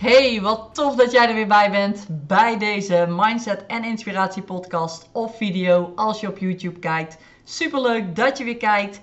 Hey, 0.00 0.40
wat 0.40 0.74
tof 0.74 0.94
dat 0.94 1.12
jij 1.12 1.28
er 1.28 1.34
weer 1.34 1.46
bij 1.46 1.70
bent 1.70 2.06
bij 2.08 2.58
deze 2.58 3.06
Mindset 3.08 3.66
en 3.66 3.84
Inspiratie 3.84 4.42
podcast 4.42 5.08
of 5.12 5.36
video 5.36 5.92
als 5.94 6.20
je 6.20 6.28
op 6.28 6.38
YouTube 6.38 6.78
kijkt. 6.78 7.18
Superleuk 7.44 8.16
dat 8.16 8.38
je 8.38 8.44
weer 8.44 8.56
kijkt. 8.56 9.00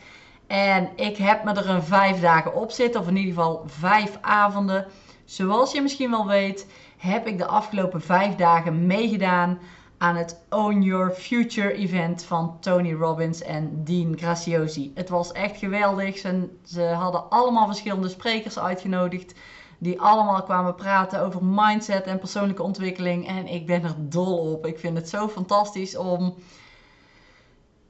En 0.47 0.89
ik 0.95 1.17
heb 1.17 1.43
me 1.43 1.53
er 1.53 1.69
een 1.69 1.83
vijf 1.83 2.19
dagen 2.19 2.55
op 2.55 2.71
zitten, 2.71 3.01
of 3.01 3.07
in 3.07 3.15
ieder 3.15 3.33
geval 3.33 3.63
vijf 3.65 4.17
avonden. 4.21 4.85
Zoals 5.25 5.71
je 5.71 5.81
misschien 5.81 6.11
wel 6.11 6.27
weet, 6.27 6.67
heb 6.97 7.27
ik 7.27 7.37
de 7.37 7.47
afgelopen 7.47 8.01
vijf 8.01 8.35
dagen 8.35 8.85
meegedaan 8.85 9.59
aan 9.97 10.15
het 10.15 10.45
Own 10.49 10.81
Your 10.81 11.11
Future 11.11 11.73
event 11.73 12.23
van 12.23 12.57
Tony 12.59 12.93
Robbins 12.93 13.41
en 13.41 13.83
Dean 13.83 14.17
Graciosi. 14.17 14.91
Het 14.95 15.09
was 15.09 15.31
echt 15.31 15.57
geweldig. 15.57 16.17
Ze, 16.17 16.49
ze 16.65 16.81
hadden 16.81 17.29
allemaal 17.29 17.65
verschillende 17.65 18.09
sprekers 18.09 18.59
uitgenodigd 18.59 19.33
die 19.77 20.01
allemaal 20.01 20.43
kwamen 20.43 20.75
praten 20.75 21.21
over 21.21 21.43
mindset 21.43 22.05
en 22.05 22.19
persoonlijke 22.19 22.63
ontwikkeling. 22.63 23.27
En 23.27 23.47
ik 23.47 23.65
ben 23.65 23.83
er 23.83 23.95
dol 23.97 24.37
op. 24.37 24.65
Ik 24.65 24.79
vind 24.79 24.97
het 24.97 25.09
zo 25.09 25.27
fantastisch 25.27 25.97
om, 25.97 26.35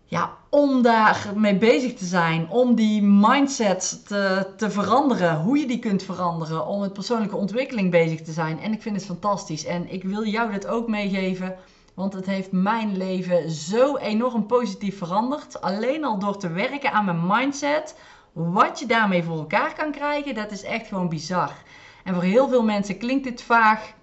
ja, 0.06 0.32
om 0.50 0.82
daar 0.82 1.32
mee 1.36 1.58
bezig 1.58 1.94
te 1.94 2.06
zijn. 2.06 2.50
Om 2.50 2.76
die 2.76 3.02
mindset 3.02 4.08
te, 4.08 4.48
te 4.58 4.70
veranderen. 4.70 5.42
Hoe 5.42 5.58
je 5.58 5.68
die 5.68 5.80
kunt 5.80 6.04
veranderen. 6.04 6.68
Om 6.68 6.80
met 6.80 6.94
persoonlijke 6.94 7.36
ontwikkeling 7.36 7.92
bezig 7.92 8.22
te 8.22 8.32
zijn. 8.32 8.60
En 8.60 8.74
ik 8.74 8.82
vind 8.82 8.96
het 8.96 9.06
fantastisch. 9.06 9.66
En 9.66 9.92
ik 9.92 10.04
wil 10.04 10.26
jou 10.26 10.52
dit 10.52 10.68
ook 10.68 10.88
meegeven. 10.88 11.56
Want 11.94 12.14
het 12.14 12.26
heeft 12.26 12.52
mijn 12.52 12.98
leven 12.98 13.50
zo 13.50 13.96
enorm 13.96 14.46
positief 14.46 14.98
veranderd. 14.98 15.62
Alleen 15.62 16.06
al 16.06 16.20
door 16.20 16.38
te 16.38 16.50
werken 16.50 16.92
aan 16.92 17.06
mijn 17.06 17.28
mindset. 17.28 17.96
Wat 18.34 18.80
je 18.80 18.86
daarmee 18.86 19.24
voor 19.24 19.38
elkaar 19.38 19.74
kan 19.74 19.92
krijgen, 19.92 20.36
dat 20.36 20.52
is 20.52 20.64
echt 20.64 20.88
gewoon 20.88 21.10
bizar. 21.10 21.52
En 22.08 22.14
voor 22.14 22.24
heel 22.24 22.48
veel 22.48 22.64
mensen 22.64 22.98
klinkt 22.98 23.24
dit 23.24 23.42
vaag, 23.42 23.94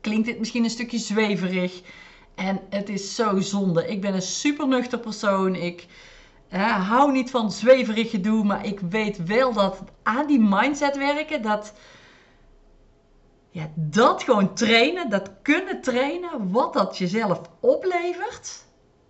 klinkt 0.00 0.26
dit 0.26 0.38
misschien 0.38 0.64
een 0.64 0.70
stukje 0.70 0.98
zweverig. 0.98 1.82
En 2.34 2.60
het 2.70 2.88
is 2.88 3.14
zo 3.14 3.40
zonde. 3.40 3.88
Ik 3.88 4.00
ben 4.00 4.14
een 4.14 4.22
super 4.22 4.68
nuchter 4.68 4.98
persoon. 4.98 5.54
Ik 5.54 5.86
hou 6.58 7.12
niet 7.12 7.30
van 7.30 7.52
zweverig 7.52 8.10
gedoe, 8.10 8.44
maar 8.44 8.66
ik 8.66 8.80
weet 8.80 9.24
wel 9.24 9.52
dat 9.52 9.82
aan 10.02 10.26
die 10.26 10.40
mindset 10.40 10.96
werken, 10.96 11.42
dat, 11.42 11.72
ja, 13.50 13.70
dat 13.74 14.22
gewoon 14.22 14.54
trainen, 14.54 15.10
dat 15.10 15.30
kunnen 15.42 15.80
trainen, 15.80 16.50
wat 16.50 16.72
dat 16.72 16.98
jezelf 16.98 17.40
oplevert, 17.60 18.64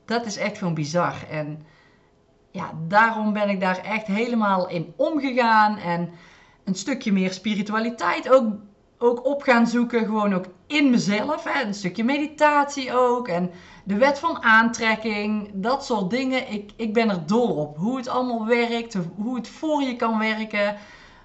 dat 0.05 0.27
is 0.27 0.37
echt 0.37 0.59
gewoon 0.59 0.75
bizar. 0.75 1.15
En 1.31 1.67
ja, 2.51 2.73
daarom 2.89 3.33
ben 3.33 3.49
ik 3.49 3.61
daar 3.61 3.79
echt 3.79 4.07
helemaal 4.07 4.69
in 4.69 4.93
omgegaan. 4.97 5.79
En 5.79 6.11
een 6.65 6.75
stukje 6.75 7.13
meer 7.13 7.33
spiritualiteit 7.33 8.29
ook, 8.29 8.53
ook 8.99 9.25
op 9.25 9.43
gaan 9.43 9.67
zoeken. 9.67 10.05
Gewoon 10.05 10.35
ook 10.35 10.47
in 10.67 10.91
mezelf. 10.91 11.45
Hè. 11.45 11.63
Een 11.63 11.75
stukje 11.75 12.05
meditatie 12.05 12.95
ook. 12.95 13.29
En 13.29 13.51
de 13.85 13.97
wet 13.97 14.19
van 14.19 14.43
aantrekking. 14.43 15.51
Dat 15.55 15.85
soort 15.85 16.11
dingen. 16.11 16.53
Ik, 16.53 16.71
ik 16.77 16.93
ben 16.93 17.11
er 17.11 17.27
dol 17.27 17.57
op. 17.57 17.77
Hoe 17.77 17.97
het 17.97 18.09
allemaal 18.09 18.47
werkt. 18.47 18.97
Hoe 19.17 19.37
het 19.37 19.49
voor 19.49 19.83
je 19.83 19.97
kan 19.97 20.19
werken. 20.19 20.77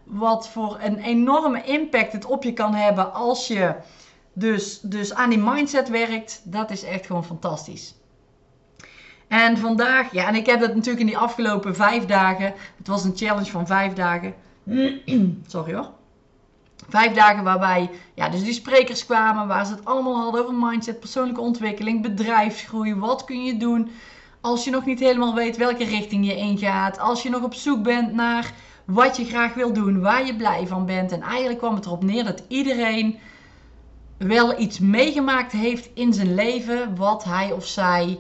Wat 0.03 0.49
voor 0.49 0.77
een 0.81 0.97
enorme 0.97 1.63
impact 1.63 2.11
het 2.11 2.25
op 2.25 2.43
je 2.43 2.53
kan 2.53 2.73
hebben 2.73 3.13
als 3.13 3.47
je 3.47 3.75
dus, 4.33 4.79
dus 4.79 5.13
aan 5.13 5.29
die 5.29 5.39
mindset 5.39 5.89
werkt. 5.89 6.41
Dat 6.43 6.71
is 6.71 6.83
echt 6.83 7.05
gewoon 7.05 7.25
fantastisch. 7.25 7.95
En 9.27 9.57
vandaag, 9.57 10.11
ja, 10.11 10.27
en 10.27 10.35
ik 10.35 10.45
heb 10.45 10.59
het 10.59 10.75
natuurlijk 10.75 10.99
in 10.99 11.05
die 11.05 11.17
afgelopen 11.17 11.75
vijf 11.75 12.05
dagen. 12.05 12.53
Het 12.77 12.87
was 12.87 13.03
een 13.03 13.15
challenge 13.15 13.51
van 13.51 13.67
vijf 13.67 13.93
dagen. 13.93 14.33
Sorry 15.47 15.73
hoor. 15.73 15.89
Vijf 16.89 17.13
dagen 17.13 17.43
waarbij 17.43 17.89
ja, 18.13 18.29
dus 18.29 18.43
die 18.43 18.53
sprekers 18.53 19.05
kwamen, 19.05 19.47
waar 19.47 19.65
ze 19.65 19.71
het 19.71 19.85
allemaal 19.85 20.21
hadden 20.21 20.41
over 20.41 20.53
mindset, 20.53 20.99
persoonlijke 20.99 21.41
ontwikkeling, 21.41 22.01
bedrijfsgroei. 22.01 22.95
Wat 22.95 23.23
kun 23.23 23.43
je 23.43 23.57
doen 23.57 23.89
als 24.41 24.63
je 24.63 24.71
nog 24.71 24.85
niet 24.85 24.99
helemaal 24.99 25.33
weet 25.33 25.57
welke 25.57 25.83
richting 25.83 26.25
je 26.25 26.35
ingaat. 26.35 26.99
Als 26.99 27.23
je 27.23 27.29
nog 27.29 27.43
op 27.43 27.53
zoek 27.53 27.83
bent 27.83 28.13
naar 28.13 28.53
wat 28.85 29.17
je 29.17 29.25
graag 29.25 29.53
wil 29.53 29.73
doen, 29.73 30.01
waar 30.01 30.25
je 30.25 30.35
blij 30.35 30.67
van 30.67 30.85
bent. 30.85 31.11
En 31.11 31.21
eigenlijk 31.21 31.59
kwam 31.59 31.75
het 31.75 31.85
erop 31.85 32.03
neer 32.03 32.23
dat 32.23 32.43
iedereen 32.47 33.19
wel 34.17 34.59
iets 34.59 34.79
meegemaakt 34.79 35.51
heeft 35.51 35.89
in 35.93 36.13
zijn 36.13 36.35
leven 36.35 36.95
wat 36.95 37.23
hij 37.23 37.51
of 37.51 37.65
zij, 37.65 38.19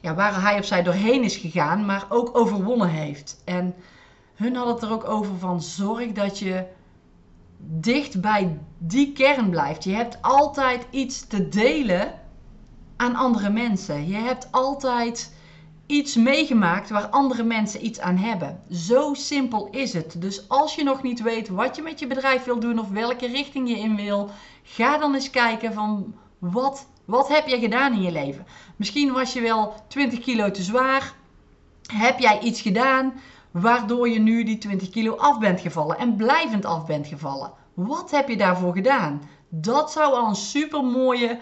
ja, 0.00 0.14
waar 0.14 0.42
hij 0.42 0.58
of 0.58 0.64
zij 0.64 0.82
doorheen 0.82 1.22
is 1.22 1.36
gegaan, 1.36 1.86
maar 1.86 2.04
ook 2.08 2.38
overwonnen 2.38 2.88
heeft. 2.88 3.42
En 3.44 3.74
hun 4.38 4.54
hadden 4.54 4.74
het 4.74 4.82
er 4.82 4.92
ook 4.92 5.08
over 5.08 5.38
van 5.38 5.62
zorg 5.62 6.12
dat 6.12 6.38
je 6.38 6.66
dicht 7.58 8.20
bij 8.20 8.58
die 8.78 9.12
kern 9.12 9.50
blijft. 9.50 9.84
Je 9.84 9.92
hebt 9.92 10.18
altijd 10.20 10.86
iets 10.90 11.26
te 11.26 11.48
delen 11.48 12.20
aan 12.96 13.14
andere 13.14 13.50
mensen. 13.50 14.08
Je 14.08 14.14
hebt 14.14 14.48
altijd 14.50 15.34
iets 15.86 16.16
meegemaakt 16.16 16.90
waar 16.90 17.06
andere 17.06 17.42
mensen 17.42 17.84
iets 17.84 18.00
aan 18.00 18.16
hebben. 18.16 18.60
Zo 18.70 19.14
simpel 19.14 19.68
is 19.70 19.92
het. 19.92 20.14
Dus 20.20 20.48
als 20.48 20.74
je 20.74 20.84
nog 20.84 21.02
niet 21.02 21.22
weet 21.22 21.48
wat 21.48 21.76
je 21.76 21.82
met 21.82 21.98
je 21.98 22.06
bedrijf 22.06 22.44
wil 22.44 22.60
doen 22.60 22.78
of 22.78 22.88
welke 22.88 23.26
richting 23.26 23.68
je 23.68 23.78
in 23.78 23.96
wil, 23.96 24.30
ga 24.62 24.98
dan 24.98 25.14
eens 25.14 25.30
kijken 25.30 25.72
van 25.72 26.14
wat, 26.38 26.86
wat 27.04 27.28
heb 27.28 27.46
je 27.48 27.58
gedaan 27.58 27.92
in 27.92 28.02
je 28.02 28.12
leven. 28.12 28.46
Misschien 28.76 29.12
was 29.12 29.32
je 29.32 29.40
wel 29.40 29.74
20 29.88 30.18
kilo 30.18 30.50
te 30.50 30.62
zwaar. 30.62 31.14
Heb 31.92 32.18
jij 32.18 32.40
iets 32.40 32.60
gedaan 32.60 33.12
waardoor 33.60 34.08
je 34.08 34.18
nu 34.18 34.44
die 34.44 34.58
20 34.58 34.90
kilo 34.90 35.16
af 35.16 35.38
bent 35.38 35.60
gevallen 35.60 35.98
en 35.98 36.16
blijvend 36.16 36.64
af 36.64 36.86
bent 36.86 37.06
gevallen. 37.06 37.52
Wat 37.74 38.10
heb 38.10 38.28
je 38.28 38.36
daarvoor 38.36 38.72
gedaan? 38.72 39.22
Dat 39.48 39.92
zou 39.92 40.14
al 40.14 40.28
een 40.28 40.34
super 40.34 40.84
mooie 40.84 41.40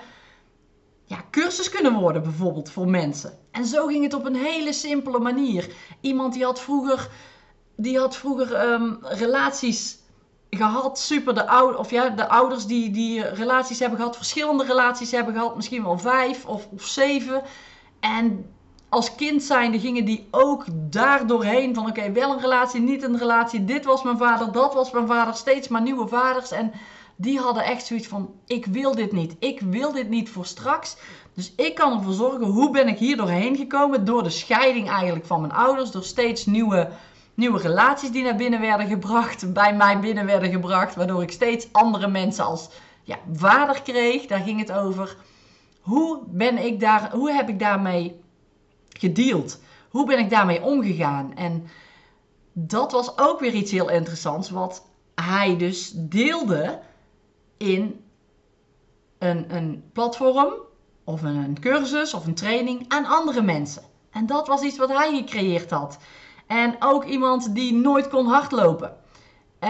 ja, 1.04 1.24
cursus 1.30 1.68
kunnen 1.68 1.92
worden, 1.92 2.22
bijvoorbeeld 2.22 2.70
voor 2.70 2.88
mensen. 2.88 3.38
En 3.50 3.66
zo 3.66 3.86
ging 3.86 4.04
het 4.04 4.14
op 4.14 4.24
een 4.24 4.36
hele 4.36 4.72
simpele 4.72 5.18
manier. 5.18 5.74
Iemand 6.00 6.32
die 6.32 6.44
had 6.44 6.60
vroeger, 6.60 7.10
die 7.76 7.98
had 7.98 8.16
vroeger 8.16 8.54
ehm, 8.54 8.94
relaties 9.00 9.98
gehad, 10.50 10.98
super 10.98 11.34
de 11.34 11.46
ouders, 11.46 11.78
of 11.78 11.90
ja, 11.90 12.08
de 12.08 12.28
ouders 12.28 12.66
die, 12.66 12.90
die 12.90 13.22
relaties 13.22 13.78
hebben 13.78 13.98
gehad, 13.98 14.16
verschillende 14.16 14.64
relaties 14.64 15.10
hebben 15.10 15.34
gehad, 15.34 15.56
misschien 15.56 15.84
wel 15.84 15.98
vijf 15.98 16.46
of, 16.46 16.68
of 16.72 16.84
zeven. 16.84 17.42
En 18.00 18.55
als 18.88 19.14
kind 19.14 19.42
zijnde 19.42 19.80
gingen 19.80 20.04
die 20.04 20.26
ook 20.30 20.64
daar 20.70 21.26
doorheen 21.26 21.74
van 21.74 21.88
oké, 21.88 22.12
wel 22.12 22.32
een 22.32 22.40
relatie, 22.40 22.80
niet 22.80 23.02
een 23.02 23.18
relatie. 23.18 23.64
Dit 23.64 23.84
was 23.84 24.02
mijn 24.02 24.18
vader, 24.18 24.52
dat 24.52 24.74
was 24.74 24.90
mijn 24.90 25.06
vader, 25.06 25.34
steeds 25.34 25.68
maar 25.68 25.82
nieuwe 25.82 26.08
vaders. 26.08 26.50
En 26.50 26.72
die 27.16 27.38
hadden 27.38 27.64
echt 27.64 27.86
zoiets 27.86 28.06
van 28.06 28.34
ik 28.46 28.66
wil 28.66 28.94
dit 28.94 29.12
niet. 29.12 29.36
Ik 29.38 29.60
wil 29.60 29.92
dit 29.92 30.08
niet 30.08 30.30
voor 30.30 30.46
straks. 30.46 30.96
Dus 31.34 31.52
ik 31.56 31.74
kan 31.74 31.92
ervoor 31.92 32.12
zorgen, 32.12 32.46
hoe 32.46 32.70
ben 32.70 32.88
ik 32.88 32.98
hier 32.98 33.16
doorheen 33.16 33.56
gekomen? 33.56 34.04
Door 34.04 34.22
de 34.22 34.30
scheiding 34.30 34.88
eigenlijk 34.88 35.26
van 35.26 35.40
mijn 35.40 35.52
ouders, 35.52 35.90
door 35.90 36.04
steeds 36.04 36.46
nieuwe, 36.46 36.88
nieuwe 37.34 37.58
relaties 37.58 38.10
die 38.10 38.22
naar 38.22 38.36
binnen 38.36 38.60
werden 38.60 38.86
gebracht, 38.86 39.52
bij 39.62 39.74
mij 39.74 40.00
binnen 40.00 40.26
werden 40.26 40.50
gebracht, 40.50 40.94
waardoor 40.94 41.22
ik 41.22 41.30
steeds 41.30 41.68
andere 41.72 42.08
mensen 42.08 42.44
als 42.44 42.68
ja, 43.02 43.18
vader 43.32 43.82
kreeg. 43.82 44.26
Daar 44.26 44.40
ging 44.42 44.58
het 44.60 44.72
over. 44.72 45.16
Hoe 45.80 46.18
ben 46.26 46.64
ik 46.64 46.80
daar, 46.80 47.10
hoe 47.12 47.32
heb 47.32 47.48
ik 47.48 47.58
daarmee 47.58 48.24
gedeeld? 48.98 49.60
Hoe 49.90 50.06
ben 50.06 50.18
ik 50.18 50.30
daarmee 50.30 50.62
omgegaan? 50.62 51.34
En 51.34 51.66
dat 52.52 52.92
was 52.92 53.18
ook 53.18 53.40
weer 53.40 53.54
iets 53.54 53.70
heel 53.70 53.90
interessants, 53.90 54.50
wat 54.50 54.86
hij 55.14 55.56
dus 55.56 55.92
deelde 55.94 56.80
in 57.56 58.04
een, 59.18 59.54
een 59.54 59.84
platform 59.92 60.52
of 61.04 61.22
een 61.22 61.60
cursus 61.60 62.14
of 62.14 62.26
een 62.26 62.34
training 62.34 62.84
aan 62.88 63.06
andere 63.06 63.42
mensen. 63.42 63.82
En 64.10 64.26
dat 64.26 64.46
was 64.46 64.62
iets 64.62 64.78
wat 64.78 64.88
hij 64.88 65.16
gecreëerd 65.16 65.70
had. 65.70 65.98
En 66.46 66.76
ook 66.78 67.04
iemand 67.04 67.54
die 67.54 67.74
nooit 67.74 68.08
kon 68.08 68.26
hardlopen. 68.26 68.96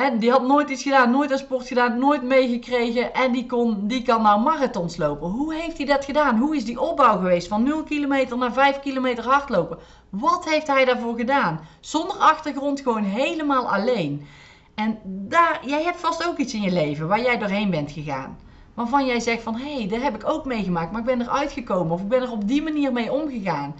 En 0.04 0.18
die 0.18 0.30
had 0.30 0.46
nooit 0.46 0.70
iets 0.70 0.82
gedaan, 0.82 1.10
nooit 1.10 1.30
een 1.30 1.38
sport 1.38 1.66
gedaan, 1.66 1.98
nooit 1.98 2.22
meegekregen. 2.22 3.14
En 3.14 3.32
die, 3.32 3.46
kon, 3.46 3.86
die 3.86 4.02
kan 4.02 4.22
nou 4.22 4.40
marathons 4.40 4.96
lopen. 4.96 5.28
Hoe 5.28 5.54
heeft 5.54 5.76
hij 5.76 5.86
dat 5.86 6.04
gedaan? 6.04 6.38
Hoe 6.38 6.56
is 6.56 6.64
die 6.64 6.80
opbouw 6.80 7.16
geweest 7.16 7.48
van 7.48 7.62
0 7.62 7.82
kilometer 7.82 8.38
naar 8.38 8.52
5 8.52 8.80
kilometer 8.80 9.24
hardlopen? 9.24 9.78
Wat 10.10 10.48
heeft 10.50 10.66
hij 10.66 10.84
daarvoor 10.84 11.16
gedaan? 11.16 11.60
Zonder 11.80 12.16
achtergrond, 12.16 12.80
gewoon 12.80 13.02
helemaal 13.02 13.72
alleen. 13.72 14.26
En 14.74 14.98
daar, 15.04 15.60
jij 15.66 15.82
hebt 15.82 16.00
vast 16.00 16.26
ook 16.26 16.38
iets 16.38 16.54
in 16.54 16.62
je 16.62 16.72
leven 16.72 17.08
waar 17.08 17.22
jij 17.22 17.38
doorheen 17.38 17.70
bent 17.70 17.92
gegaan. 17.92 18.38
waarvan 18.74 19.06
jij 19.06 19.20
zegt 19.20 19.42
van 19.42 19.56
hé, 19.56 19.74
hey, 19.74 19.88
dat 19.88 20.02
heb 20.02 20.14
ik 20.14 20.28
ook 20.28 20.44
meegemaakt, 20.44 20.90
maar 20.90 21.00
ik 21.00 21.06
ben 21.06 21.20
eruit 21.20 21.52
gekomen 21.52 21.92
of 21.92 22.00
ik 22.00 22.08
ben 22.08 22.22
er 22.22 22.32
op 22.32 22.48
die 22.48 22.62
manier 22.62 22.92
mee 22.92 23.12
omgegaan. 23.12 23.74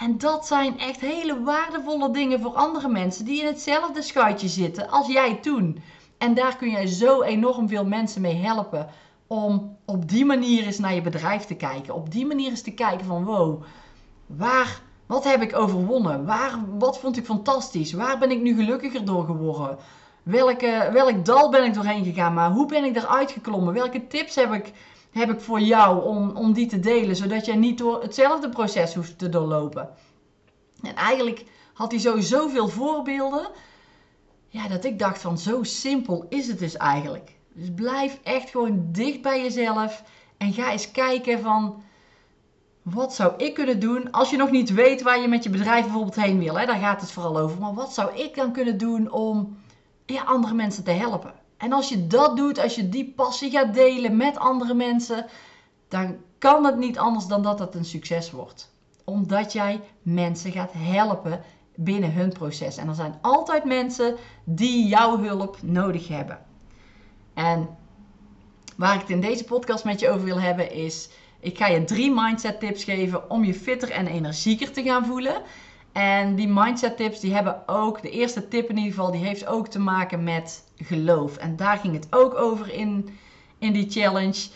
En 0.00 0.18
dat 0.18 0.46
zijn 0.46 0.78
echt 0.78 1.00
hele 1.00 1.42
waardevolle 1.42 2.10
dingen 2.10 2.40
voor 2.40 2.54
andere 2.54 2.88
mensen 2.88 3.24
die 3.24 3.40
in 3.40 3.46
hetzelfde 3.46 4.02
schuitje 4.02 4.48
zitten 4.48 4.90
als 4.90 5.06
jij 5.06 5.34
toen. 5.34 5.82
En 6.18 6.34
daar 6.34 6.56
kun 6.56 6.70
jij 6.70 6.86
zo 6.86 7.22
enorm 7.22 7.68
veel 7.68 7.84
mensen 7.84 8.20
mee 8.20 8.34
helpen 8.34 8.88
om 9.26 9.76
op 9.84 10.08
die 10.08 10.24
manier 10.24 10.64
eens 10.64 10.78
naar 10.78 10.94
je 10.94 11.02
bedrijf 11.02 11.44
te 11.44 11.54
kijken. 11.54 11.94
Op 11.94 12.10
die 12.10 12.26
manier 12.26 12.50
eens 12.50 12.62
te 12.62 12.74
kijken 12.74 13.06
van 13.06 13.24
wow, 13.24 13.62
waar, 14.26 14.80
wat 15.06 15.24
heb 15.24 15.42
ik 15.42 15.56
overwonnen? 15.56 16.26
Waar, 16.26 16.58
wat 16.78 16.98
vond 16.98 17.16
ik 17.16 17.24
fantastisch? 17.24 17.92
Waar 17.92 18.18
ben 18.18 18.30
ik 18.30 18.40
nu 18.40 18.54
gelukkiger 18.54 19.04
door 19.04 19.24
geworden? 19.24 19.78
Welke, 20.22 20.88
welk 20.92 21.24
dal 21.24 21.50
ben 21.50 21.64
ik 21.64 21.74
doorheen 21.74 22.04
gegaan? 22.04 22.34
Maar 22.34 22.50
hoe 22.50 22.66
ben 22.66 22.84
ik 22.84 22.96
eruit 22.96 23.30
geklommen? 23.30 23.74
Welke 23.74 24.06
tips 24.06 24.34
heb 24.34 24.52
ik, 24.52 24.72
heb 25.10 25.30
ik 25.30 25.40
voor 25.40 25.60
jou 25.60 26.04
om, 26.04 26.30
om 26.36 26.52
die 26.52 26.66
te 26.66 26.80
delen? 26.80 27.16
Zodat 27.16 27.46
jij 27.46 27.56
niet 27.56 27.78
door 27.78 28.02
hetzelfde 28.02 28.48
proces 28.48 28.94
hoeft 28.94 29.18
te 29.18 29.28
doorlopen. 29.28 29.88
En 30.82 30.94
eigenlijk 30.94 31.44
had 31.72 31.90
hij 31.90 32.00
zo 32.00 32.20
zoveel 32.20 32.68
voorbeelden. 32.68 33.48
Ja, 34.48 34.68
dat 34.68 34.84
ik 34.84 34.98
dacht 34.98 35.20
van 35.20 35.38
zo 35.38 35.62
simpel 35.62 36.26
is 36.28 36.48
het 36.48 36.58
dus 36.58 36.76
eigenlijk. 36.76 37.38
Dus 37.52 37.68
blijf 37.74 38.20
echt 38.22 38.50
gewoon 38.50 38.88
dicht 38.92 39.22
bij 39.22 39.42
jezelf. 39.42 40.02
En 40.36 40.52
ga 40.52 40.72
eens 40.72 40.90
kijken 40.90 41.40
van 41.40 41.82
wat 42.82 43.14
zou 43.14 43.32
ik 43.36 43.54
kunnen 43.54 43.80
doen 43.80 44.10
als 44.10 44.30
je 44.30 44.36
nog 44.36 44.50
niet 44.50 44.74
weet 44.74 45.02
waar 45.02 45.20
je 45.20 45.28
met 45.28 45.42
je 45.42 45.50
bedrijf 45.50 45.84
bijvoorbeeld 45.84 46.14
heen 46.14 46.38
wil. 46.38 46.58
Hè? 46.58 46.66
Daar 46.66 46.78
gaat 46.78 47.00
het 47.00 47.10
vooral 47.10 47.38
over. 47.38 47.58
Maar 47.58 47.74
wat 47.74 47.94
zou 47.94 48.16
ik 48.16 48.34
dan 48.34 48.52
kunnen 48.52 48.78
doen 48.78 49.10
om 49.10 49.58
andere 50.24 50.54
mensen 50.54 50.84
te 50.84 50.90
helpen? 50.90 51.34
En 51.60 51.72
als 51.72 51.88
je 51.88 52.06
dat 52.06 52.36
doet, 52.36 52.58
als 52.58 52.74
je 52.74 52.88
die 52.88 53.12
passie 53.16 53.50
gaat 53.50 53.74
delen 53.74 54.16
met 54.16 54.38
andere 54.38 54.74
mensen, 54.74 55.26
dan 55.88 56.16
kan 56.38 56.64
het 56.64 56.76
niet 56.76 56.98
anders 56.98 57.26
dan 57.26 57.42
dat 57.42 57.58
het 57.58 57.74
een 57.74 57.84
succes 57.84 58.30
wordt. 58.30 58.74
Omdat 59.04 59.52
jij 59.52 59.80
mensen 60.02 60.52
gaat 60.52 60.72
helpen 60.72 61.42
binnen 61.74 62.12
hun 62.12 62.32
proces. 62.32 62.76
En 62.76 62.88
er 62.88 62.94
zijn 62.94 63.18
altijd 63.20 63.64
mensen 63.64 64.16
die 64.44 64.86
jouw 64.86 65.18
hulp 65.18 65.58
nodig 65.62 66.08
hebben. 66.08 66.38
En 67.34 67.68
waar 68.76 68.94
ik 68.94 69.00
het 69.00 69.10
in 69.10 69.20
deze 69.20 69.44
podcast 69.44 69.84
met 69.84 70.00
je 70.00 70.10
over 70.10 70.24
wil 70.24 70.40
hebben 70.40 70.72
is, 70.72 71.08
ik 71.40 71.58
ga 71.58 71.66
je 71.66 71.84
drie 71.84 72.12
mindset 72.14 72.60
tips 72.60 72.84
geven 72.84 73.30
om 73.30 73.44
je 73.44 73.54
fitter 73.54 73.90
en 73.90 74.06
energieker 74.06 74.72
te 74.72 74.82
gaan 74.82 75.06
voelen. 75.06 75.42
En 75.92 76.34
die 76.34 76.48
mindset 76.48 76.96
tips 76.96 77.20
die 77.20 77.34
hebben 77.34 77.68
ook, 77.68 78.02
de 78.02 78.10
eerste 78.10 78.48
tip 78.48 78.68
in 78.68 78.76
ieder 78.76 78.92
geval, 78.92 79.10
die 79.10 79.24
heeft 79.24 79.46
ook 79.46 79.68
te 79.68 79.78
maken 79.78 80.24
met 80.24 80.64
geloof. 80.76 81.36
En 81.36 81.56
daar 81.56 81.76
ging 81.76 81.94
het 81.94 82.06
ook 82.10 82.34
over 82.34 82.72
in, 82.72 83.18
in 83.58 83.72
die 83.72 83.90
challenge. 83.90 84.48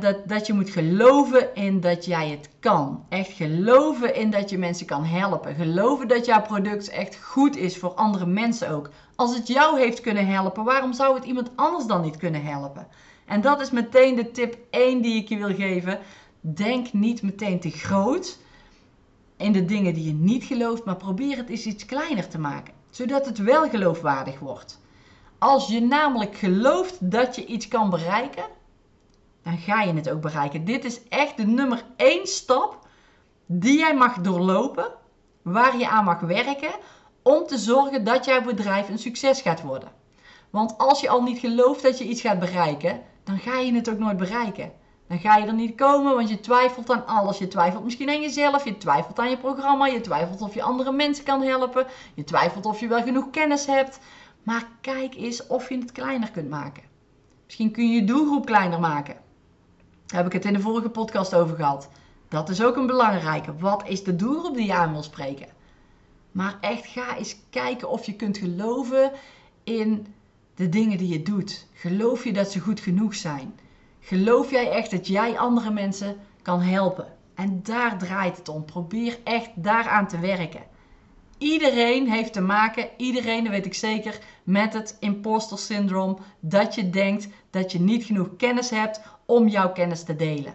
dat, 0.00 0.28
dat 0.28 0.46
je 0.46 0.52
moet 0.52 0.70
geloven 0.70 1.54
in 1.54 1.80
dat 1.80 2.04
jij 2.04 2.28
het 2.28 2.48
kan. 2.60 3.04
Echt 3.08 3.32
geloven 3.32 4.14
in 4.14 4.30
dat 4.30 4.50
je 4.50 4.58
mensen 4.58 4.86
kan 4.86 5.04
helpen. 5.04 5.54
Geloven 5.54 6.08
dat 6.08 6.24
jouw 6.24 6.42
product 6.42 6.88
echt 6.88 7.16
goed 7.22 7.56
is 7.56 7.76
voor 7.78 7.90
andere 7.94 8.26
mensen 8.26 8.70
ook. 8.70 8.90
Als 9.16 9.36
het 9.36 9.46
jou 9.46 9.78
heeft 9.78 10.00
kunnen 10.00 10.26
helpen, 10.26 10.64
waarom 10.64 10.92
zou 10.92 11.14
het 11.14 11.24
iemand 11.24 11.50
anders 11.54 11.86
dan 11.86 12.00
niet 12.00 12.16
kunnen 12.16 12.44
helpen? 12.44 12.86
En 13.26 13.40
dat 13.40 13.60
is 13.60 13.70
meteen 13.70 14.14
de 14.14 14.30
tip 14.30 14.56
1 14.70 15.02
die 15.02 15.16
ik 15.16 15.28
je 15.28 15.36
wil 15.36 15.54
geven. 15.54 15.98
Denk 16.40 16.92
niet 16.92 17.22
meteen 17.22 17.60
te 17.60 17.70
groot 17.70 18.38
in 19.42 19.52
de 19.52 19.64
dingen 19.64 19.94
die 19.94 20.04
je 20.04 20.14
niet 20.14 20.44
gelooft, 20.44 20.84
maar 20.84 20.96
probeer 20.96 21.36
het 21.36 21.48
eens 21.48 21.66
iets 21.66 21.84
kleiner 21.84 22.28
te 22.28 22.38
maken, 22.38 22.74
zodat 22.90 23.26
het 23.26 23.38
wel 23.38 23.68
geloofwaardig 23.68 24.38
wordt. 24.38 24.80
Als 25.38 25.68
je 25.68 25.80
namelijk 25.80 26.36
gelooft 26.36 27.10
dat 27.10 27.34
je 27.34 27.46
iets 27.46 27.68
kan 27.68 27.90
bereiken, 27.90 28.44
dan 29.42 29.58
ga 29.58 29.82
je 29.82 29.92
het 29.92 30.10
ook 30.10 30.20
bereiken. 30.20 30.64
Dit 30.64 30.84
is 30.84 31.08
echt 31.08 31.36
de 31.36 31.46
nummer 31.46 31.84
1 31.96 32.26
stap 32.26 32.86
die 33.46 33.78
jij 33.78 33.94
mag 33.94 34.20
doorlopen, 34.20 34.92
waar 35.42 35.78
je 35.78 35.88
aan 35.88 36.04
mag 36.04 36.20
werken 36.20 36.72
om 37.22 37.46
te 37.46 37.58
zorgen 37.58 38.04
dat 38.04 38.24
jouw 38.24 38.42
bedrijf 38.42 38.88
een 38.88 38.98
succes 38.98 39.40
gaat 39.40 39.62
worden. 39.62 39.92
Want 40.50 40.78
als 40.78 41.00
je 41.00 41.08
al 41.08 41.22
niet 41.22 41.38
gelooft 41.38 41.82
dat 41.82 41.98
je 41.98 42.04
iets 42.04 42.20
gaat 42.20 42.38
bereiken, 42.38 43.02
dan 43.24 43.38
ga 43.38 43.58
je 43.58 43.74
het 43.74 43.90
ook 43.90 43.98
nooit 43.98 44.16
bereiken. 44.16 44.72
Dan 45.12 45.20
ga 45.20 45.36
je 45.36 45.46
er 45.46 45.54
niet 45.54 45.74
komen, 45.74 46.14
want 46.14 46.28
je 46.28 46.40
twijfelt 46.40 46.90
aan 46.90 47.06
alles. 47.06 47.38
Je 47.38 47.48
twijfelt 47.48 47.84
misschien 47.84 48.08
aan 48.08 48.20
jezelf, 48.20 48.64
je 48.64 48.78
twijfelt 48.78 49.18
aan 49.18 49.30
je 49.30 49.36
programma, 49.36 49.86
je 49.86 50.00
twijfelt 50.00 50.40
of 50.40 50.54
je 50.54 50.62
andere 50.62 50.92
mensen 50.92 51.24
kan 51.24 51.42
helpen, 51.42 51.86
je 52.14 52.24
twijfelt 52.24 52.66
of 52.66 52.80
je 52.80 52.88
wel 52.88 53.02
genoeg 53.02 53.30
kennis 53.30 53.66
hebt. 53.66 53.98
Maar 54.42 54.68
kijk 54.80 55.14
eens 55.14 55.46
of 55.46 55.68
je 55.68 55.78
het 55.78 55.92
kleiner 55.92 56.30
kunt 56.30 56.50
maken. 56.50 56.82
Misschien 57.44 57.70
kun 57.70 57.88
je 57.88 57.94
je 57.94 58.04
doelgroep 58.04 58.46
kleiner 58.46 58.80
maken. 58.80 59.14
Daar 60.06 60.16
heb 60.16 60.26
ik 60.26 60.32
het 60.32 60.44
in 60.44 60.52
de 60.52 60.60
vorige 60.60 60.88
podcast 60.88 61.34
over 61.34 61.56
gehad. 61.56 61.88
Dat 62.28 62.48
is 62.48 62.62
ook 62.62 62.76
een 62.76 62.86
belangrijke. 62.86 63.56
Wat 63.56 63.88
is 63.88 64.04
de 64.04 64.16
doelgroep 64.16 64.54
die 64.54 64.66
je 64.66 64.74
aan 64.74 64.92
wil 64.92 65.02
spreken? 65.02 65.48
Maar 66.30 66.58
echt 66.60 66.86
ga 66.86 67.16
eens 67.16 67.36
kijken 67.50 67.90
of 67.90 68.06
je 68.06 68.14
kunt 68.14 68.38
geloven 68.38 69.12
in 69.64 70.06
de 70.54 70.68
dingen 70.68 70.98
die 70.98 71.08
je 71.08 71.22
doet. 71.22 71.66
Geloof 71.72 72.24
je 72.24 72.32
dat 72.32 72.50
ze 72.50 72.60
goed 72.60 72.80
genoeg 72.80 73.14
zijn? 73.14 73.54
Geloof 74.04 74.50
jij 74.50 74.70
echt 74.70 74.90
dat 74.90 75.06
jij 75.06 75.38
andere 75.38 75.70
mensen 75.70 76.16
kan 76.42 76.60
helpen? 76.60 77.06
En 77.34 77.62
daar 77.62 77.98
draait 77.98 78.36
het 78.36 78.48
om. 78.48 78.64
Probeer 78.64 79.18
echt 79.24 79.50
daaraan 79.54 80.08
te 80.08 80.18
werken. 80.18 80.62
Iedereen 81.38 82.10
heeft 82.10 82.32
te 82.32 82.40
maken, 82.40 82.88
iedereen, 82.96 83.44
dat 83.44 83.52
weet 83.52 83.66
ik 83.66 83.74
zeker, 83.74 84.18
met 84.44 84.72
het 84.72 84.96
imposter 85.00 85.58
syndroom. 85.58 86.18
Dat 86.40 86.74
je 86.74 86.90
denkt 86.90 87.28
dat 87.50 87.72
je 87.72 87.80
niet 87.80 88.04
genoeg 88.04 88.36
kennis 88.36 88.70
hebt 88.70 89.00
om 89.26 89.48
jouw 89.48 89.72
kennis 89.72 90.02
te 90.02 90.16
delen. 90.16 90.54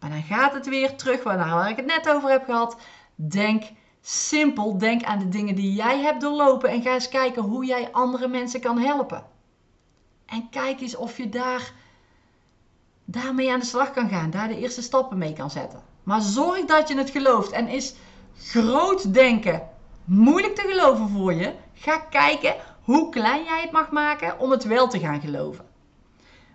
Maar 0.00 0.10
dan 0.10 0.22
gaat 0.22 0.52
het 0.52 0.68
weer 0.68 0.96
terug 0.96 1.22
waar 1.22 1.70
ik 1.70 1.76
het 1.76 1.86
net 1.86 2.08
over 2.08 2.30
heb 2.30 2.44
gehad. 2.44 2.76
Denk 3.14 3.62
simpel, 4.00 4.78
denk 4.78 5.02
aan 5.02 5.18
de 5.18 5.28
dingen 5.28 5.54
die 5.54 5.72
jij 5.72 6.00
hebt 6.00 6.20
doorlopen 6.20 6.70
en 6.70 6.82
ga 6.82 6.94
eens 6.94 7.08
kijken 7.08 7.42
hoe 7.42 7.64
jij 7.64 7.92
andere 7.92 8.28
mensen 8.28 8.60
kan 8.60 8.78
helpen. 8.78 9.26
En 10.26 10.48
kijk 10.50 10.80
eens 10.80 10.96
of 10.96 11.16
je 11.16 11.28
daar 11.28 11.72
daarmee 13.10 13.52
aan 13.52 13.58
de 13.58 13.64
slag 13.64 13.90
kan 13.90 14.08
gaan, 14.08 14.30
daar 14.30 14.48
de 14.48 14.58
eerste 14.58 14.82
stappen 14.82 15.18
mee 15.18 15.32
kan 15.32 15.50
zetten. 15.50 15.82
Maar 16.02 16.20
zorg 16.20 16.64
dat 16.64 16.88
je 16.88 16.96
het 16.96 17.10
gelooft 17.10 17.50
en 17.50 17.68
is 17.68 17.94
groot 18.36 19.14
denken 19.14 19.68
moeilijk 20.04 20.54
te 20.54 20.68
geloven 20.68 21.08
voor 21.08 21.34
je. 21.34 21.54
Ga 21.74 21.98
kijken 21.98 22.54
hoe 22.82 23.08
klein 23.08 23.44
jij 23.44 23.60
het 23.60 23.70
mag 23.70 23.90
maken 23.90 24.38
om 24.38 24.50
het 24.50 24.64
wel 24.64 24.88
te 24.88 24.98
gaan 24.98 25.20
geloven. 25.20 25.64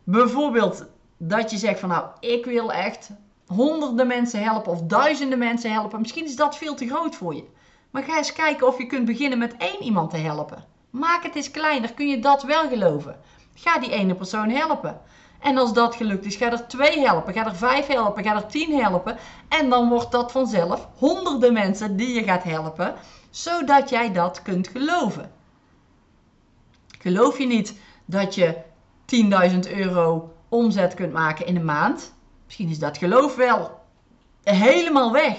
Bijvoorbeeld 0.04 0.86
dat 1.18 1.52
je 1.52 1.58
zegt 1.58 1.80
van 1.80 1.90
nou, 1.90 2.08
ik 2.20 2.46
wil 2.46 2.72
echt 2.72 3.10
honderden 3.48 4.07
mensen 4.07 4.44
helpen 4.44 4.72
of 4.72 4.81
duizenden 4.81 5.40
mensen 5.40 5.72
helpen. 5.72 6.02
Misschien 6.02 6.26
is 6.26 6.36
dat 6.36 6.57
veel 6.57 6.76
te 6.76 6.88
groot 6.88 7.16
voor 7.16 7.36
je. 7.36 7.45
Maar 7.92 8.04
ga 8.04 8.18
eens 8.18 8.33
kijken 8.33 8.68
of 8.68 8.78
je 8.78 8.88
kunt 8.88 9.06
beginnen 9.06 9.38
met 9.38 9.56
één 9.57 9.83
iemand 9.83 10.10
te 10.10 10.18
helpen. 10.18 10.66
Maak 10.90 11.24
het 11.24 11.36
eens 11.36 11.52
kleiner, 11.52 11.94
kun 11.94 12.07
je 12.07 12.19
dat 12.19 12.44
wel 12.44 12.68
geloven. 12.68 13.19
Ga 13.54 13.80
die 13.80 13.92
ene 13.92 14.16
persoon 14.16 14.50
helpen. 14.50 15.02
En 15.44 15.57
als 15.57 15.73
dat 15.73 15.95
gelukt 15.95 16.26
is, 16.26 16.35
ga 16.35 16.52
er 16.52 16.68
twee 16.68 17.00
helpen, 17.00 17.33
ga 17.33 17.45
er 17.45 17.56
vijf 17.56 17.88
helpen, 17.88 18.23
ga 18.23 18.35
er 18.35 18.47
tien 18.47 18.81
helpen. 18.81 19.18
En 19.47 19.69
dan 19.69 19.90
wordt 19.90 20.12
dat 20.12 20.31
vanzelf 20.31 20.88
honderden 20.97 21.54
mensen 21.54 21.95
die 21.95 22.14
je 22.14 22.23
gaat 22.23 22.44
helpen, 22.44 22.95
zodat 23.30 23.90
jij 23.90 24.14
dat 24.14 24.42
kunt 24.42 24.68
geloven. 24.68 25.31
Geloof 27.00 27.38
je 27.38 27.47
niet 27.47 27.80
dat 28.06 28.35
je 28.35 28.56
10.000 29.52 29.71
euro 29.76 30.33
omzet 30.50 30.94
kunt 30.94 31.14
maken 31.14 31.45
in 31.45 31.56
een 31.56 31.66
maand? 31.66 32.14
Misschien 32.45 32.69
is 32.69 32.80
dat 32.80 32.97
geloof 32.97 33.35
wel 33.35 33.81
helemaal 34.44 35.12
weg. 35.12 35.38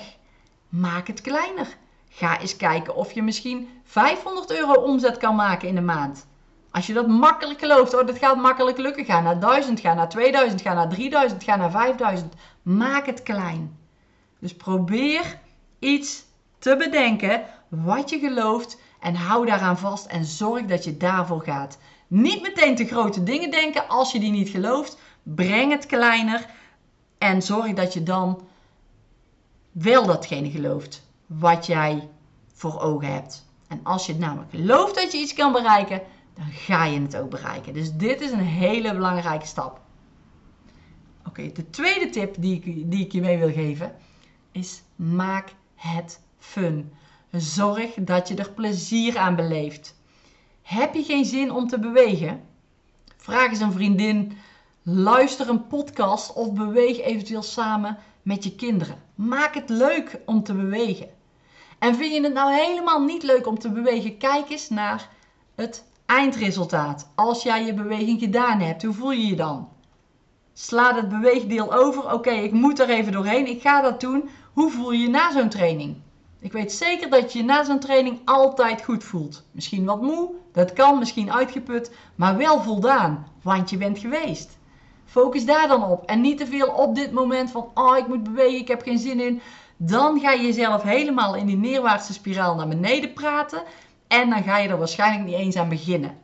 Maak 0.68 1.06
het 1.06 1.20
kleiner. 1.20 1.76
Ga 2.08 2.40
eens 2.40 2.56
kijken 2.56 2.96
of 2.96 3.12
je 3.12 3.22
misschien 3.22 3.68
500 3.84 4.50
euro 4.50 4.72
omzet 4.72 5.16
kan 5.16 5.34
maken 5.34 5.68
in 5.68 5.76
een 5.76 5.84
maand. 5.84 6.26
Als 6.74 6.86
je 6.86 6.92
dat 6.92 7.08
makkelijk 7.08 7.58
gelooft, 7.58 7.94
oh, 7.94 8.06
dat 8.06 8.18
gaat 8.18 8.36
makkelijk 8.36 8.78
lukken. 8.78 9.04
Ga 9.04 9.20
naar 9.20 9.40
1000, 9.40 9.80
ga 9.80 9.94
naar 9.94 10.08
2000, 10.08 10.60
ga 10.60 10.74
naar 10.74 10.88
3000, 10.88 11.44
ga 11.44 11.56
naar 11.56 11.70
5000. 11.70 12.34
Maak 12.62 13.06
het 13.06 13.22
klein. 13.22 13.78
Dus 14.38 14.54
probeer 14.54 15.38
iets 15.78 16.24
te 16.58 16.76
bedenken 16.76 17.42
wat 17.68 18.10
je 18.10 18.18
gelooft 18.18 18.80
en 19.00 19.14
hou 19.14 19.46
daaraan 19.46 19.78
vast 19.78 20.06
en 20.06 20.24
zorg 20.24 20.64
dat 20.64 20.84
je 20.84 20.96
daarvoor 20.96 21.42
gaat. 21.42 21.78
Niet 22.06 22.42
meteen 22.42 22.76
te 22.76 22.86
grote 22.86 23.22
dingen 23.22 23.50
denken 23.50 23.88
als 23.88 24.12
je 24.12 24.20
die 24.20 24.30
niet 24.30 24.48
gelooft. 24.48 24.98
Breng 25.22 25.72
het 25.72 25.86
kleiner 25.86 26.46
en 27.18 27.42
zorg 27.42 27.72
dat 27.72 27.92
je 27.92 28.02
dan 28.02 28.40
wel 29.72 30.06
datgene 30.06 30.50
gelooft 30.50 31.02
wat 31.26 31.66
jij 31.66 32.08
voor 32.52 32.80
ogen 32.80 33.12
hebt. 33.12 33.46
En 33.68 33.80
als 33.82 34.06
je 34.06 34.14
namelijk 34.14 34.50
gelooft 34.50 34.94
dat 34.94 35.12
je 35.12 35.18
iets 35.18 35.34
kan 35.34 35.52
bereiken, 35.52 36.02
dan 36.34 36.46
ga 36.46 36.84
je 36.84 37.00
het 37.00 37.16
ook 37.16 37.30
bereiken. 37.30 37.72
Dus 37.72 37.92
dit 37.92 38.20
is 38.20 38.30
een 38.30 38.38
hele 38.38 38.94
belangrijke 38.94 39.46
stap. 39.46 39.80
Oké, 41.26 41.52
de 41.52 41.70
tweede 41.70 42.10
tip 42.10 42.34
die 42.38 42.54
ik, 42.54 42.90
die 42.90 43.04
ik 43.04 43.12
je 43.12 43.20
mee 43.20 43.38
wil 43.38 43.52
geven 43.52 43.94
is 44.52 44.82
maak 44.96 45.54
het 45.74 46.20
fun. 46.38 46.92
Zorg 47.30 47.94
dat 47.94 48.28
je 48.28 48.34
er 48.34 48.50
plezier 48.50 49.18
aan 49.18 49.36
beleeft. 49.36 49.96
Heb 50.62 50.94
je 50.94 51.02
geen 51.04 51.24
zin 51.24 51.50
om 51.52 51.68
te 51.68 51.78
bewegen? 51.78 52.42
Vraag 53.16 53.50
eens 53.50 53.60
een 53.60 53.72
vriendin 53.72 54.36
Luister 54.86 55.48
een 55.48 55.66
podcast 55.66 56.32
of 56.32 56.52
beweeg 56.52 57.00
eventueel 57.00 57.42
samen 57.42 57.98
met 58.22 58.44
je 58.44 58.54
kinderen. 58.54 59.02
Maak 59.14 59.54
het 59.54 59.68
leuk 59.68 60.20
om 60.26 60.42
te 60.42 60.54
bewegen. 60.54 61.08
En 61.78 61.94
vind 61.94 62.14
je 62.14 62.22
het 62.22 62.32
nou 62.32 62.54
helemaal 62.54 63.04
niet 63.04 63.22
leuk 63.22 63.46
om 63.46 63.58
te 63.58 63.70
bewegen? 63.70 64.18
Kijk 64.18 64.50
eens 64.50 64.68
naar 64.68 65.08
het 65.54 65.84
eindresultaat. 66.06 67.10
Als 67.14 67.42
jij 67.42 67.64
je 67.64 67.74
beweging 67.74 68.20
gedaan 68.20 68.60
hebt, 68.60 68.82
hoe 68.82 68.94
voel 68.94 69.12
je 69.12 69.26
je 69.26 69.36
dan? 69.36 69.68
Slaat 70.52 70.96
het 70.96 71.08
beweegdeel 71.08 71.74
over. 71.74 72.12
Oké, 72.12 72.30
ik 72.30 72.52
moet 72.52 72.80
er 72.80 72.88
even 72.88 73.12
doorheen. 73.12 73.46
Ik 73.46 73.60
ga 73.60 73.80
dat 73.80 74.00
doen. 74.00 74.28
Hoe 74.52 74.70
voel 74.70 74.92
je 74.92 74.98
je 74.98 75.08
na 75.08 75.32
zo'n 75.32 75.48
training? 75.48 75.96
Ik 76.44 76.52
weet 76.52 76.72
zeker 76.72 77.10
dat 77.10 77.32
je 77.32 77.38
je 77.38 77.44
na 77.44 77.64
zo'n 77.64 77.78
training 77.78 78.20
altijd 78.24 78.84
goed 78.84 79.04
voelt. 79.04 79.44
Misschien 79.50 79.84
wat 79.84 80.02
moe, 80.02 80.30
dat 80.52 80.72
kan, 80.72 80.98
misschien 80.98 81.32
uitgeput, 81.32 81.90
maar 82.14 82.36
wel 82.36 82.62
voldaan, 82.62 83.26
want 83.42 83.70
je 83.70 83.76
bent 83.76 83.98
geweest. 83.98 84.58
Focus 85.04 85.44
daar 85.44 85.68
dan 85.68 85.84
op 85.84 86.04
en 86.04 86.20
niet 86.20 86.38
te 86.38 86.46
veel 86.46 86.68
op 86.68 86.94
dit 86.94 87.12
moment 87.12 87.50
van, 87.50 87.70
oh 87.74 87.96
ik 87.96 88.06
moet 88.06 88.22
bewegen, 88.22 88.58
ik 88.58 88.68
heb 88.68 88.82
geen 88.82 88.98
zin 88.98 89.20
in. 89.20 89.40
Dan 89.76 90.20
ga 90.20 90.32
je 90.32 90.42
jezelf 90.42 90.82
helemaal 90.82 91.34
in 91.34 91.46
die 91.46 91.56
neerwaartse 91.56 92.12
spiraal 92.12 92.54
naar 92.54 92.68
beneden 92.68 93.12
praten 93.12 93.62
en 94.06 94.30
dan 94.30 94.42
ga 94.42 94.58
je 94.58 94.68
er 94.68 94.78
waarschijnlijk 94.78 95.24
niet 95.24 95.38
eens 95.38 95.56
aan 95.56 95.68
beginnen. 95.68 96.18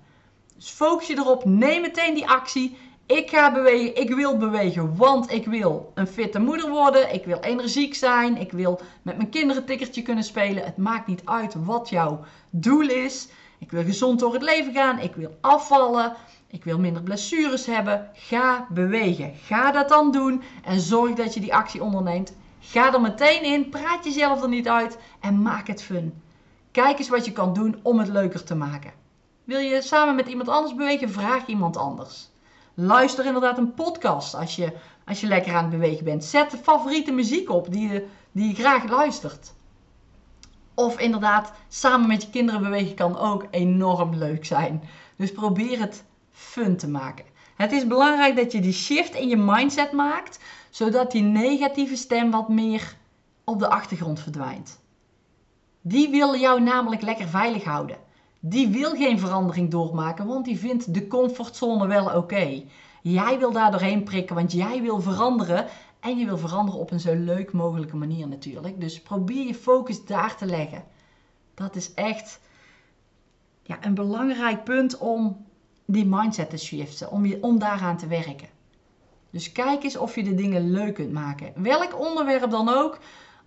Dus 0.57 0.69
focus 0.69 1.07
je 1.07 1.17
erop, 1.17 1.45
neem 1.45 1.81
meteen 1.81 2.15
die 2.15 2.29
actie 2.29 2.77
ik 3.11 3.31
ga 3.31 3.53
bewegen, 3.53 3.97
ik 3.97 4.15
wil 4.15 4.37
bewegen, 4.37 4.97
want 4.97 5.33
ik 5.33 5.47
wil 5.47 5.93
een 5.95 6.07
fitte 6.07 6.39
moeder 6.39 6.69
worden. 6.71 7.15
Ik 7.15 7.25
wil 7.25 7.41
energiek 7.41 7.95
zijn. 7.95 8.37
Ik 8.37 8.53
wil 8.53 8.81
met 9.03 9.17
mijn 9.17 9.29
kinderen 9.29 9.65
tikkertje 9.65 10.03
kunnen 10.03 10.25
spelen. 10.25 10.65
Het 10.65 10.77
maakt 10.77 11.07
niet 11.07 11.23
uit 11.25 11.55
wat 11.65 11.89
jouw 11.89 12.25
doel 12.51 12.89
is. 12.89 13.29
Ik 13.59 13.71
wil 13.71 13.85
gezond 13.85 14.21
door 14.21 14.33
het 14.33 14.43
leven 14.43 14.73
gaan. 14.73 14.99
Ik 14.99 15.15
wil 15.15 15.37
afvallen. 15.41 16.15
Ik 16.47 16.65
wil 16.65 16.79
minder 16.79 17.03
blessures 17.03 17.67
hebben. 17.67 18.09
Ga 18.13 18.67
bewegen. 18.69 19.33
Ga 19.45 19.73
dat 19.73 19.89
dan 19.89 20.13
doen 20.13 20.43
en 20.65 20.81
zorg 20.81 21.15
dat 21.15 21.35
je 21.35 21.41
die 21.41 21.55
actie 21.55 21.83
onderneemt. 21.83 22.33
Ga 22.61 22.93
er 22.93 23.01
meteen 23.01 23.43
in. 23.43 23.69
Praat 23.69 24.05
jezelf 24.05 24.43
er 24.43 24.49
niet 24.49 24.69
uit 24.69 24.99
en 25.21 25.43
maak 25.43 25.67
het 25.67 25.83
fun. 25.83 26.23
Kijk 26.71 26.99
eens 26.99 27.09
wat 27.09 27.25
je 27.25 27.33
kan 27.33 27.55
doen 27.55 27.81
om 27.83 27.99
het 27.99 28.09
leuker 28.09 28.45
te 28.45 28.55
maken. 28.55 28.93
Wil 29.45 29.59
je 29.59 29.83
samen 29.83 30.15
met 30.15 30.29
iemand 30.29 30.49
anders 30.49 30.75
bewegen? 30.75 31.11
Vraag 31.11 31.47
iemand 31.47 31.77
anders. 31.77 32.29
Luister 32.75 33.27
inderdaad 33.27 33.59
een 33.59 33.75
podcast 33.75 34.35
als 34.35 34.57
je, 34.57 34.73
als 35.07 35.21
je 35.21 35.27
lekker 35.27 35.55
aan 35.55 35.63
het 35.63 35.79
bewegen 35.79 36.05
bent. 36.05 36.25
Zet 36.25 36.51
de 36.51 36.57
favoriete 36.57 37.13
muziek 37.13 37.51
op 37.51 37.73
die 37.73 38.05
die 38.33 38.49
je 38.49 38.55
graag 38.55 38.89
luistert. 38.89 39.53
Of 40.75 40.99
inderdaad, 40.99 41.53
samen 41.69 42.09
met 42.09 42.23
je 42.23 42.31
kinderen 42.31 42.63
bewegen 42.63 42.95
kan 42.95 43.19
ook 43.19 43.47
enorm 43.51 44.15
leuk 44.15 44.45
zijn. 44.45 44.83
Dus 45.17 45.33
probeer 45.33 45.79
het 45.79 46.05
fun 46.31 46.77
te 46.77 46.89
maken. 46.89 47.25
Het 47.57 47.73
is 47.73 47.87
belangrijk 47.87 48.37
dat 48.37 48.53
je 48.53 48.61
die 48.61 48.73
shift 48.73 49.15
in 49.15 49.29
je 49.29 49.37
mindset 49.37 49.93
maakt, 49.93 50.39
zodat 50.71 51.13
die 51.13 51.23
negatieve 51.23 51.97
stem 51.97 52.31
wat 52.31 52.49
meer 52.49 52.97
op 53.45 53.59
de 53.59 53.69
achtergrond 53.69 54.21
verdwijnt. 54.21 54.80
Die 55.81 56.11
wil 56.11 56.37
jou 56.37 56.61
namelijk 56.61 57.03
lekker 57.03 57.29
veilig 57.29 57.65
houden 57.65 57.97
die 58.41 58.69
wil 58.69 58.91
geen 58.91 59.19
verandering 59.19 59.71
doormaken, 59.71 60.27
want 60.27 60.45
die 60.45 60.59
vindt 60.59 60.95
de 60.95 61.07
comfortzone 61.07 61.87
wel 61.87 62.17
oké. 62.17 62.63
Jij 63.03 63.39
wil 63.39 63.53
daar 63.53 63.71
doorheen 63.71 64.03
prikken, 64.03 64.35
want 64.35 64.53
jij 64.53 64.83
wil 64.83 65.01
veranderen. 65.01 65.67
En 66.01 66.19
je 66.19 66.27
wil 66.27 66.39
veranderen 66.39 66.81
op 66.81 66.91
een 66.91 67.01
zo 67.01 67.15
leuk 67.15 67.53
mogelijke 67.53 67.97
manier 67.97 68.29
natuurlijk. 68.29 68.81
Dus 68.81 69.03
probeer 69.03 69.47
je 69.47 69.55
focus 69.55 70.05
daar 70.05 70.37
te 70.37 70.47
leggen. 70.47 70.85
Dat 71.55 71.77
is 71.77 71.95
echt 71.95 72.41
ja, 73.63 73.79
een 73.81 73.95
belangrijk 73.95 74.65
punt 74.65 74.99
om 74.99 75.47
die 75.85 76.07
mindset 76.07 76.51
te 76.51 76.57
shiften, 76.57 77.11
om, 77.11 77.27
je, 77.27 77.43
om 77.43 77.59
daaraan 77.59 77.97
te 77.97 78.07
werken. 78.07 78.49
Dus 79.31 79.53
kijk 79.53 79.83
eens 79.83 79.97
of 79.97 80.15
je 80.15 80.23
de 80.23 80.35
dingen 80.35 80.71
leuk 80.71 80.95
kunt 80.95 81.13
maken. 81.13 81.53
Welk 81.63 82.01
onderwerp 82.01 82.51
dan 82.51 82.69
ook. 82.69 82.99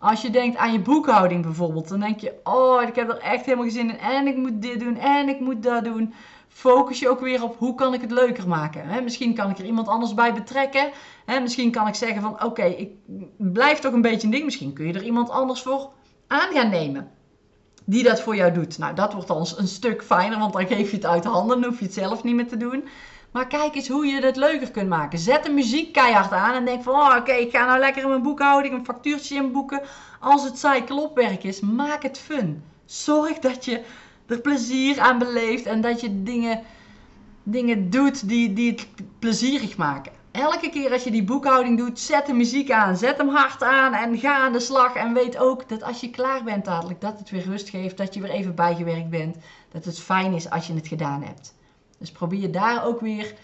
Als 0.03 0.21
je 0.21 0.29
denkt 0.29 0.57
aan 0.57 0.71
je 0.71 0.79
boekhouding 0.79 1.41
bijvoorbeeld, 1.41 1.89
dan 1.89 1.99
denk 1.99 2.19
je: 2.19 2.33
Oh, 2.43 2.81
ik 2.81 2.95
heb 2.95 3.09
er 3.09 3.17
echt 3.17 3.45
helemaal 3.45 3.65
geen 3.65 3.73
zin 3.73 3.89
in. 3.89 3.99
En 3.99 4.27
ik 4.27 4.35
moet 4.35 4.61
dit 4.61 4.79
doen 4.79 4.97
en 4.97 5.29
ik 5.29 5.39
moet 5.39 5.63
dat 5.63 5.83
doen. 5.83 6.13
Focus 6.47 6.99
je 6.99 7.09
ook 7.09 7.19
weer 7.19 7.43
op 7.43 7.55
hoe 7.57 7.75
kan 7.75 7.93
ik 7.93 8.01
het 8.01 8.11
leuker 8.11 8.47
maken. 8.47 9.03
misschien 9.03 9.33
kan 9.33 9.49
ik 9.49 9.57
er 9.57 9.65
iemand 9.65 9.87
anders 9.87 10.13
bij 10.13 10.33
betrekken. 10.33 10.91
misschien 11.41 11.71
kan 11.71 11.87
ik 11.87 11.95
zeggen 11.95 12.21
van 12.21 12.43
oké, 12.43 12.63
ik 12.63 12.91
blijf 13.37 13.79
toch 13.79 13.93
een 13.93 14.01
beetje 14.01 14.25
een 14.27 14.33
ding. 14.33 14.43
Misschien 14.43 14.73
kun 14.73 14.87
je 14.87 14.93
er 14.93 15.03
iemand 15.03 15.29
anders 15.29 15.61
voor 15.61 15.91
aan 16.27 16.51
gaan 16.53 16.69
nemen. 16.69 17.11
Die 17.85 18.03
dat 18.03 18.21
voor 18.21 18.35
jou 18.35 18.51
doet. 18.51 18.77
Nou, 18.77 18.95
dat 18.95 19.13
wordt 19.13 19.27
dan 19.27 19.47
een 19.57 19.67
stuk 19.67 20.03
fijner, 20.03 20.39
want 20.39 20.53
dan 20.53 20.67
geef 20.67 20.89
je 20.89 20.95
het 20.95 21.05
uit 21.05 21.25
handen. 21.25 21.61
Dan 21.61 21.69
hoef 21.69 21.79
je 21.79 21.85
het 21.85 21.93
zelf 21.93 22.23
niet 22.23 22.35
meer 22.35 22.47
te 22.47 22.57
doen. 22.57 22.87
Maar 23.33 23.47
kijk 23.47 23.75
eens 23.75 23.87
hoe 23.87 24.05
je 24.05 24.21
het 24.21 24.35
leuker 24.35 24.71
kunt 24.71 24.89
maken. 24.89 25.19
Zet 25.19 25.43
de 25.43 25.51
muziek 25.51 25.93
keihard 25.93 26.31
aan 26.31 26.55
en 26.55 26.65
denk 26.65 26.83
van, 26.83 26.93
oh, 26.93 27.15
oké, 27.17 27.31
ik 27.31 27.51
ga 27.51 27.65
nou 27.65 27.79
lekker 27.79 28.01
in 28.01 28.09
mijn 28.09 28.21
boekhouding 28.21 28.73
een 28.73 28.85
factuurtje 28.85 29.35
inboeken. 29.35 29.81
Als 30.19 30.43
het 30.43 30.57
saai 30.57 30.83
klopwerk 30.83 31.43
is, 31.43 31.59
maak 31.59 32.03
het 32.03 32.17
fun. 32.17 32.63
Zorg 32.85 33.39
dat 33.39 33.65
je 33.65 33.83
er 34.25 34.39
plezier 34.39 34.99
aan 34.99 35.17
beleeft 35.17 35.65
en 35.65 35.81
dat 35.81 36.01
je 36.01 36.23
dingen, 36.23 36.61
dingen 37.43 37.89
doet 37.89 38.27
die, 38.27 38.53
die 38.53 38.71
het 38.71 38.87
plezierig 39.19 39.77
maken. 39.77 40.11
Elke 40.31 40.69
keer 40.69 40.91
als 40.91 41.03
je 41.03 41.11
die 41.11 41.23
boekhouding 41.23 41.77
doet, 41.77 41.99
zet 41.99 42.25
de 42.25 42.33
muziek 42.33 42.71
aan. 42.71 42.97
Zet 42.97 43.17
hem 43.17 43.29
hard 43.29 43.63
aan 43.63 43.93
en 43.93 44.17
ga 44.17 44.37
aan 44.37 44.53
de 44.53 44.59
slag. 44.59 44.95
En 44.95 45.13
weet 45.13 45.37
ook 45.37 45.69
dat 45.69 45.83
als 45.83 45.99
je 45.99 46.09
klaar 46.09 46.43
bent 46.43 46.65
dadelijk, 46.65 47.01
dat 47.01 47.19
het 47.19 47.29
weer 47.29 47.43
rust 47.43 47.69
geeft. 47.69 47.97
Dat 47.97 48.13
je 48.13 48.21
weer 48.21 48.31
even 48.31 48.55
bijgewerkt 48.55 49.09
bent. 49.09 49.37
Dat 49.71 49.85
het 49.85 49.99
fijn 49.99 50.33
is 50.33 50.49
als 50.49 50.67
je 50.67 50.73
het 50.73 50.87
gedaan 50.87 51.23
hebt. 51.23 51.53
Dus 51.97 52.11
probeer 52.11 52.51
daar 52.51 52.85
ook 52.85 52.99
weer 52.99 53.35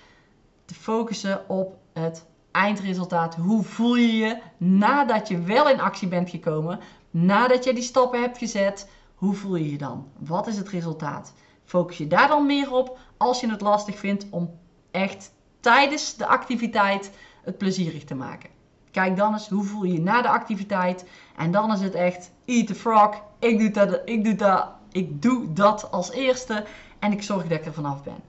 te 0.65 0.73
focussen 0.73 1.49
op 1.49 1.77
het 1.93 2.25
eindresultaat. 2.51 3.35
Hoe 3.35 3.63
voel 3.63 3.95
je 3.95 4.13
je 4.13 4.41
nadat 4.57 5.27
je 5.27 5.41
wel 5.41 5.69
in 5.69 5.79
actie 5.79 6.07
bent 6.07 6.29
gekomen? 6.29 6.79
Nadat 7.11 7.63
je 7.63 7.73
die 7.73 7.83
stappen 7.83 8.21
hebt 8.21 8.37
gezet, 8.37 8.89
hoe 9.15 9.33
voel 9.33 9.55
je 9.55 9.71
je 9.71 9.77
dan? 9.77 10.07
Wat 10.17 10.47
is 10.47 10.57
het 10.57 10.69
resultaat? 10.69 11.33
Focus 11.63 11.97
je 11.97 12.07
daar 12.07 12.27
dan 12.27 12.45
meer 12.45 12.71
op 12.71 12.97
als 13.17 13.39
je 13.39 13.49
het 13.49 13.61
lastig 13.61 13.97
vindt 13.97 14.25
om 14.29 14.59
echt 14.91 15.31
tijdens 15.59 16.15
de 16.15 16.25
activiteit 16.25 17.11
het 17.43 17.57
plezierig 17.57 18.03
te 18.03 18.15
maken. 18.15 18.49
Kijk 18.91 19.15
dan 19.17 19.33
eens 19.33 19.49
hoe 19.49 19.63
voel 19.63 19.83
je 19.83 19.93
je 19.93 20.01
na 20.01 20.21
de 20.21 20.29
activiteit. 20.29 21.05
En 21.35 21.51
dan 21.51 21.71
is 21.71 21.81
het 21.81 21.93
echt 21.93 22.31
eat 22.45 22.67
the 22.67 22.75
frog. 22.75 23.21
Ik 23.39 23.59
doe 23.59 23.71
dat, 23.71 24.01
ik 24.05 24.23
doe 24.23 24.35
dat, 24.35 24.69
ik 24.91 25.21
doe 25.21 25.53
dat 25.53 25.91
als 25.91 26.11
eerste. 26.11 26.65
En 26.99 27.11
ik 27.11 27.23
zorg 27.23 27.43
dat 27.43 27.59
ik 27.59 27.65
er 27.65 27.73
vanaf 27.73 28.03
ben. 28.03 28.28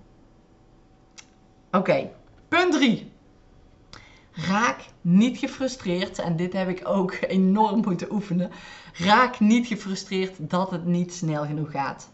Oké, 1.73 2.11
punt 2.49 2.73
3. 2.73 3.12
Raak 4.33 4.85
niet 5.00 5.39
gefrustreerd, 5.39 6.19
en 6.19 6.37
dit 6.37 6.53
heb 6.53 6.69
ik 6.69 6.89
ook 6.89 7.17
enorm 7.39 7.81
moeten 7.87 8.12
oefenen. 8.12 8.50
Raak 8.95 9.41
niet 9.41 9.67
gefrustreerd 9.67 10.50
dat 10.50 10.71
het 10.71 10.85
niet 10.85 11.15
snel 11.15 11.45
genoeg 11.45 11.71
gaat. 11.71 12.11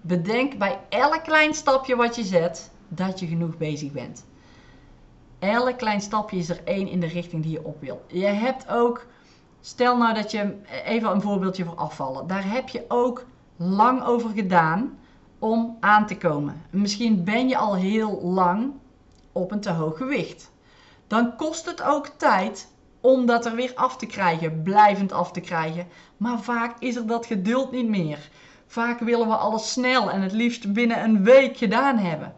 Bedenk 0.00 0.58
bij 0.58 0.80
elk 0.88 1.22
klein 1.24 1.54
stapje 1.54 1.96
wat 1.96 2.16
je 2.16 2.24
zet 2.24 2.70
dat 2.88 3.20
je 3.20 3.26
genoeg 3.26 3.56
bezig 3.56 3.92
bent. 3.92 4.26
Elk 5.38 5.78
klein 5.78 6.00
stapje 6.00 6.36
is 6.36 6.48
er 6.48 6.60
één 6.64 6.88
in 6.88 7.00
de 7.00 7.06
richting 7.06 7.42
die 7.42 7.52
je 7.52 7.64
op 7.64 7.80
wil. 7.80 8.04
Je 8.06 8.26
hebt 8.26 8.68
ook, 8.68 9.06
stel 9.60 9.96
nou 9.96 10.14
dat 10.14 10.30
je, 10.30 10.56
even 10.84 11.10
een 11.10 11.22
voorbeeldje 11.22 11.64
voor 11.64 11.76
afvallen. 11.76 12.26
Daar 12.26 12.52
heb 12.52 12.68
je 12.68 12.84
ook 12.88 13.26
lang 13.56 14.04
over 14.04 14.30
gedaan 14.30 14.98
om 15.38 15.76
aan 15.80 16.06
te 16.06 16.16
komen. 16.16 16.62
Misschien 16.70 17.24
ben 17.24 17.48
je 17.48 17.56
al 17.56 17.76
heel 17.76 18.20
lang 18.22 18.72
op 19.32 19.50
een 19.50 19.60
te 19.60 19.70
hoog 19.70 19.96
gewicht. 19.96 20.50
Dan 21.06 21.36
kost 21.36 21.66
het 21.66 21.82
ook 21.82 22.06
tijd 22.06 22.68
om 23.00 23.26
dat 23.26 23.46
er 23.46 23.54
weer 23.54 23.72
af 23.74 23.96
te 23.96 24.06
krijgen, 24.06 24.62
blijvend 24.62 25.12
af 25.12 25.32
te 25.32 25.40
krijgen. 25.40 25.86
Maar 26.16 26.40
vaak 26.40 26.76
is 26.78 26.96
er 26.96 27.06
dat 27.06 27.26
geduld 27.26 27.72
niet 27.72 27.88
meer. 27.88 28.30
Vaak 28.66 29.00
willen 29.00 29.28
we 29.28 29.34
alles 29.34 29.72
snel 29.72 30.10
en 30.10 30.22
het 30.22 30.32
liefst 30.32 30.72
binnen 30.72 31.02
een 31.02 31.24
week 31.24 31.56
gedaan 31.56 31.98
hebben. 31.98 32.34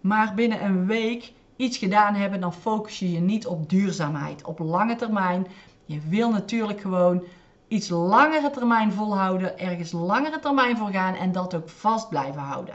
Maar 0.00 0.34
binnen 0.34 0.64
een 0.64 0.86
week 0.86 1.32
iets 1.56 1.76
gedaan 1.76 2.14
hebben, 2.14 2.40
dan 2.40 2.54
focus 2.54 2.98
je 2.98 3.12
je 3.12 3.20
niet 3.20 3.46
op 3.46 3.70
duurzaamheid, 3.70 4.44
op 4.44 4.58
lange 4.58 4.96
termijn. 4.96 5.46
Je 5.84 6.00
wil 6.08 6.30
natuurlijk 6.30 6.80
gewoon 6.80 7.24
iets 7.68 7.88
langere 7.88 8.50
termijn 8.50 8.92
volhouden, 8.92 9.58
ergens 9.58 9.92
langere 9.92 10.38
termijn 10.38 10.76
voor 10.76 10.90
gaan 10.90 11.14
en 11.14 11.32
dat 11.32 11.54
ook 11.54 11.68
vast 11.68 12.08
blijven 12.08 12.40
houden. 12.40 12.74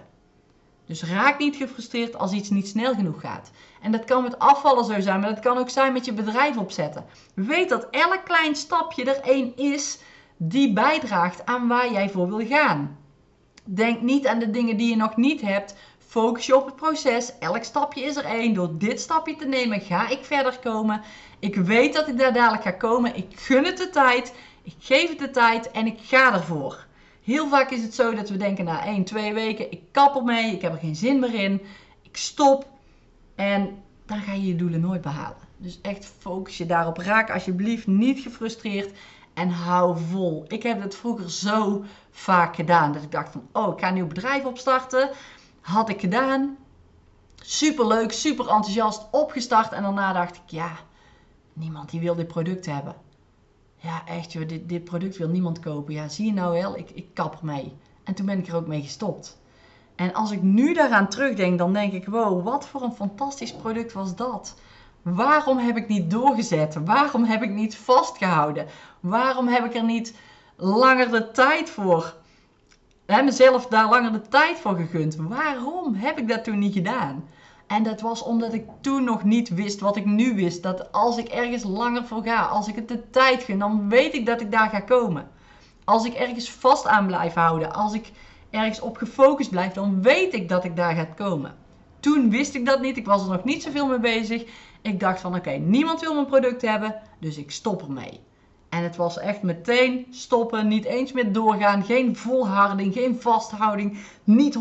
Dus 0.88 1.04
raak 1.04 1.40
niet 1.40 1.56
gefrustreerd 1.56 2.18
als 2.18 2.32
iets 2.32 2.50
niet 2.50 2.68
snel 2.68 2.94
genoeg 2.94 3.22
gaat. 3.22 3.52
En 3.82 3.92
dat 3.92 4.04
kan 4.04 4.24
met 4.24 4.40
afvallen 4.40 4.86
zo 4.86 5.00
zijn, 5.00 5.20
maar 5.20 5.30
dat 5.30 5.44
kan 5.44 5.58
ook 5.58 5.70
zijn 5.70 5.94
met 5.94 6.06
je 6.06 6.14
bedrijf 6.14 6.58
opzetten. 6.58 7.06
Weet 7.34 7.70
dat 7.70 7.88
elk 7.92 8.22
klein 8.24 8.56
stapje 8.56 9.04
er 9.04 9.22
één 9.22 9.56
is 9.56 10.00
die 10.38 10.74
bijdraagt 10.74 11.46
aan 11.46 11.68
waar 11.68 11.92
jij 11.92 12.10
voor 12.10 12.28
wil 12.28 12.48
gaan. 12.48 12.98
Denk 13.64 14.02
niet 14.02 14.28
aan 14.28 14.40
de 14.40 14.52
dingen 14.52 14.78
die 14.78 14.90
je 14.90 14.96
nog 14.96 15.16
niet 15.16 15.42
hebt. 15.42 15.76
Focus 15.98 16.46
je 16.46 16.56
op 16.56 16.66
het 16.66 16.76
proces. 16.76 17.38
Elk 17.40 17.64
stapje 17.64 18.02
is 18.02 18.16
er 18.16 18.26
één. 18.26 18.54
Door 18.54 18.78
dit 18.78 19.00
stapje 19.00 19.36
te 19.36 19.46
nemen 19.46 19.82
ga 19.82 20.10
ik 20.10 20.26
verder 20.26 20.60
komen. 20.60 21.02
Ik 21.40 21.56
weet 21.56 21.94
dat 21.94 22.08
ik 22.08 22.18
daar 22.18 22.34
dadelijk 22.34 22.64
ga 22.64 22.72
komen. 22.72 23.16
Ik 23.16 23.28
gun 23.36 23.66
het 23.66 23.78
de 23.78 23.90
tijd. 23.90 24.34
Ik 24.64 24.76
geef 24.80 25.10
het 25.10 25.20
de 25.20 25.30
tijd 25.30 25.72
en 25.72 25.86
ik 25.86 26.00
ga 26.02 26.34
ervoor. 26.34 26.87
Heel 27.28 27.48
vaak 27.48 27.72
is 27.72 27.82
het 27.82 27.96
zo 27.96 28.16
dat 28.16 28.30
we 28.30 28.38
denken 28.38 28.66
na 28.66 28.86
1, 28.86 29.04
2 29.04 29.34
weken, 29.34 29.72
ik 29.72 29.82
kap 29.92 30.16
ermee, 30.16 30.54
ik 30.54 30.62
heb 30.62 30.74
er 30.74 30.80
geen 30.80 30.96
zin 30.96 31.20
meer 31.20 31.34
in, 31.34 31.62
ik 32.02 32.18
stop. 32.18 32.68
En 33.36 33.84
dan 34.06 34.20
ga 34.20 34.34
je 34.34 34.48
je 34.48 34.56
doelen 34.56 34.80
nooit 34.80 35.02
behalen. 35.02 35.38
Dus 35.58 35.82
echt 35.82 36.06
focus 36.20 36.58
je 36.58 36.66
daarop. 36.66 36.98
Raak 36.98 37.32
alsjeblieft 37.32 37.88
niet 37.88 38.20
gefrustreerd 38.20 38.98
en 39.34 39.50
hou 39.50 39.98
vol. 40.00 40.46
Ik 40.48 40.64
heb 40.64 40.82
het 40.82 40.96
vroeger 40.96 41.32
zo 41.32 41.84
vaak 42.12 42.56
gedaan. 42.56 42.92
Dat 42.92 43.04
ik 43.04 43.12
dacht 43.12 43.32
van, 43.32 43.48
oh, 43.52 43.74
ik 43.74 43.80
ga 43.80 43.88
een 43.88 43.94
nieuw 43.94 44.08
bedrijf 44.08 44.46
opstarten. 44.46 45.10
Had 45.62 45.90
ik 45.90 46.00
gedaan. 46.00 46.58
Super 47.36 47.88
leuk, 47.88 48.12
super 48.12 48.48
enthousiast 48.48 49.08
opgestart. 49.12 49.72
En 49.72 49.84
daarna 49.84 50.14
dacht 50.14 50.36
ik, 50.36 50.42
ja, 50.46 50.72
niemand 51.54 51.90
die 51.90 52.00
wil 52.00 52.16
dit 52.16 52.28
product 52.28 52.66
hebben. 52.66 52.96
Ja, 53.80 54.06
echt 54.06 54.32
joh, 54.32 54.48
dit, 54.48 54.70
dit 54.70 54.84
product 54.84 55.18
wil 55.18 55.30
niemand 55.30 55.60
kopen. 55.60 55.94
Ja, 55.94 56.08
zie 56.08 56.26
je 56.26 56.34
nou 56.34 56.54
wel, 56.54 56.78
ik, 56.78 56.90
ik 56.90 57.14
kap 57.14 57.38
ermee. 57.40 57.74
En 58.04 58.14
toen 58.14 58.26
ben 58.26 58.40
ik 58.40 58.48
er 58.48 58.56
ook 58.56 58.68
mee 58.68 58.82
gestopt. 58.82 59.38
En 59.96 60.14
als 60.14 60.32
ik 60.32 60.42
nu 60.42 60.74
daaraan 60.74 61.10
terugdenk, 61.10 61.58
dan 61.58 61.74
denk 61.74 61.94
ik, 61.94 62.06
wow, 62.06 62.44
wat 62.44 62.68
voor 62.68 62.82
een 62.82 62.92
fantastisch 62.92 63.54
product 63.54 63.94
was 63.94 64.16
dat. 64.16 64.56
Waarom 65.02 65.58
heb 65.58 65.78
ik 65.78 65.88
niet 65.88 66.12
doorgezet? 66.12 66.78
Waarom 66.86 67.24
heb 67.24 67.44
ik 67.44 67.50
niet 67.50 67.76
vastgehouden? 67.76 68.68
Waarom 69.00 69.48
heb 69.48 69.66
ik 69.66 69.76
er 69.76 69.84
niet 69.84 70.16
langer 70.56 71.12
de 71.12 71.32
tijd 71.32 71.70
voor? 71.70 72.16
Heb 73.06 73.24
mezelf 73.24 73.68
daar 73.68 73.90
langer 73.90 74.12
de 74.12 74.22
tijd 74.22 74.60
voor 74.60 74.76
gegund. 74.76 75.16
Waarom 75.16 75.94
heb 75.94 76.18
ik 76.18 76.28
dat 76.28 76.44
toen 76.44 76.60
niet 76.60 76.74
gedaan? 76.74 77.30
En 77.68 77.84
dat 77.84 78.02
was 78.02 78.24
omdat 78.24 78.54
ik 78.54 78.66
toen 78.82 79.04
nog 79.04 79.24
niet 79.24 79.50
wist 79.50 79.80
wat 79.80 79.96
ik 79.96 80.06
nu 80.06 80.36
wist. 80.36 80.64
Dat 80.64 80.92
als 80.92 81.18
ik 81.18 81.28
ergens 81.28 81.64
langer 81.64 82.06
voor 82.06 82.24
ga, 82.24 82.46
als 82.46 82.68
ik 82.68 82.76
het 82.76 82.88
de 82.88 83.10
tijd 83.10 83.44
gun, 83.44 83.60
dan 83.60 83.90
weet 83.90 84.14
ik 84.14 84.26
dat 84.26 84.42
ik 84.42 84.52
daar 84.52 84.70
ga 84.70 84.80
komen. 84.80 85.30
Als 85.84 86.06
ik 86.06 86.14
ergens 86.14 86.52
vast 86.52 86.88
aan 86.88 87.08
blijf 87.08 87.34
houden, 87.34 87.74
als 87.74 87.94
ik 87.94 88.12
ergens 88.50 88.80
op 88.80 88.98
gefocust 88.98 89.50
blijf, 89.50 89.74
dan 89.74 90.02
weet 90.02 90.34
ik 90.34 90.50
dat 90.50 90.64
ik 90.64 90.76
daar 90.76 90.96
ga 90.96 91.06
komen. 91.06 91.56
Toen 92.00 92.30
wist 92.30 92.56
ik 92.56 92.66
dat 92.66 92.82
niet, 92.82 92.98
ik 92.98 93.06
was 93.06 93.24
er 93.24 93.30
nog 93.32 93.44
niet 93.44 93.64
zoveel 93.64 93.88
mee 93.88 94.00
bezig. 94.00 94.46
Ik 94.82 95.00
dacht 95.00 95.22
van 95.22 95.36
oké, 95.36 95.52
niemand 95.52 96.02
wil 96.02 96.14
mijn 96.14 96.26
product 96.26 96.62
hebben, 96.62 96.96
dus 97.20 97.38
ik 97.38 97.52
stop 97.52 97.82
ermee. 97.82 98.20
En 98.70 98.84
het 98.84 98.96
was 98.96 99.20
echt 99.20 99.42
meteen 99.42 100.06
stoppen, 100.12 100.68
niet 100.68 100.86
eens 100.86 101.12
meer 101.12 101.32
doorgaan, 101.32 101.84
geen 101.84 102.16
volharding, 102.16 102.94
geen 102.94 103.22
vasthouding, 103.22 103.98
niet 104.24 104.56
100% 104.56 104.60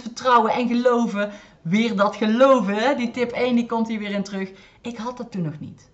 vertrouwen 0.00 0.52
en 0.52 0.68
geloven. 0.68 1.30
Weer 1.62 1.96
dat 1.96 2.16
geloven, 2.16 2.74
hè? 2.74 2.94
die 2.94 3.10
tip 3.10 3.30
1 3.30 3.54
die 3.54 3.66
komt 3.66 3.88
hier 3.88 3.98
weer 3.98 4.10
in 4.10 4.22
terug. 4.22 4.50
Ik 4.80 4.96
had 4.96 5.16
dat 5.16 5.30
toen 5.30 5.42
nog 5.42 5.60
niet. 5.60 5.90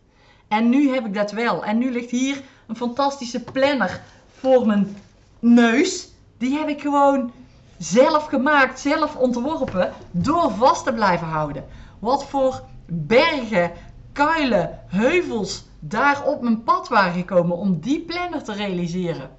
En 0.49 0.69
nu 0.69 0.91
heb 0.95 1.07
ik 1.07 1.15
dat 1.15 1.31
wel. 1.31 1.65
En 1.65 1.79
nu 1.79 1.91
ligt 1.91 2.11
hier 2.11 2.43
een 2.67 2.77
fantastische 2.77 3.43
planner 3.43 4.01
voor 4.39 4.67
mijn 4.67 4.97
neus. 5.39 6.09
Die 6.39 6.59
heb 6.59 6.69
ik 6.69 6.81
gewoon 6.81 7.33
zelf 7.79 8.25
gemaakt, 8.25 8.81
zelf 8.81 9.17
ontworpen, 9.17 9.93
door 10.11 10.51
vast 10.51 10.85
te 10.85 10.93
blijven 10.93 11.27
houden. 11.27 11.65
Wat 11.99 12.25
voor 12.25 12.63
bergen, 12.87 13.73
kuilen, 14.19 14.81
heuvels 14.87 15.65
daar 15.79 16.25
op 16.25 16.43
mijn 16.43 16.63
pad 16.63 16.89
waren 16.89 17.13
gekomen 17.13 17.57
om 17.57 17.81
die 17.81 18.01
planner 18.01 18.43
te 18.43 18.53
realiseren. 18.53 19.31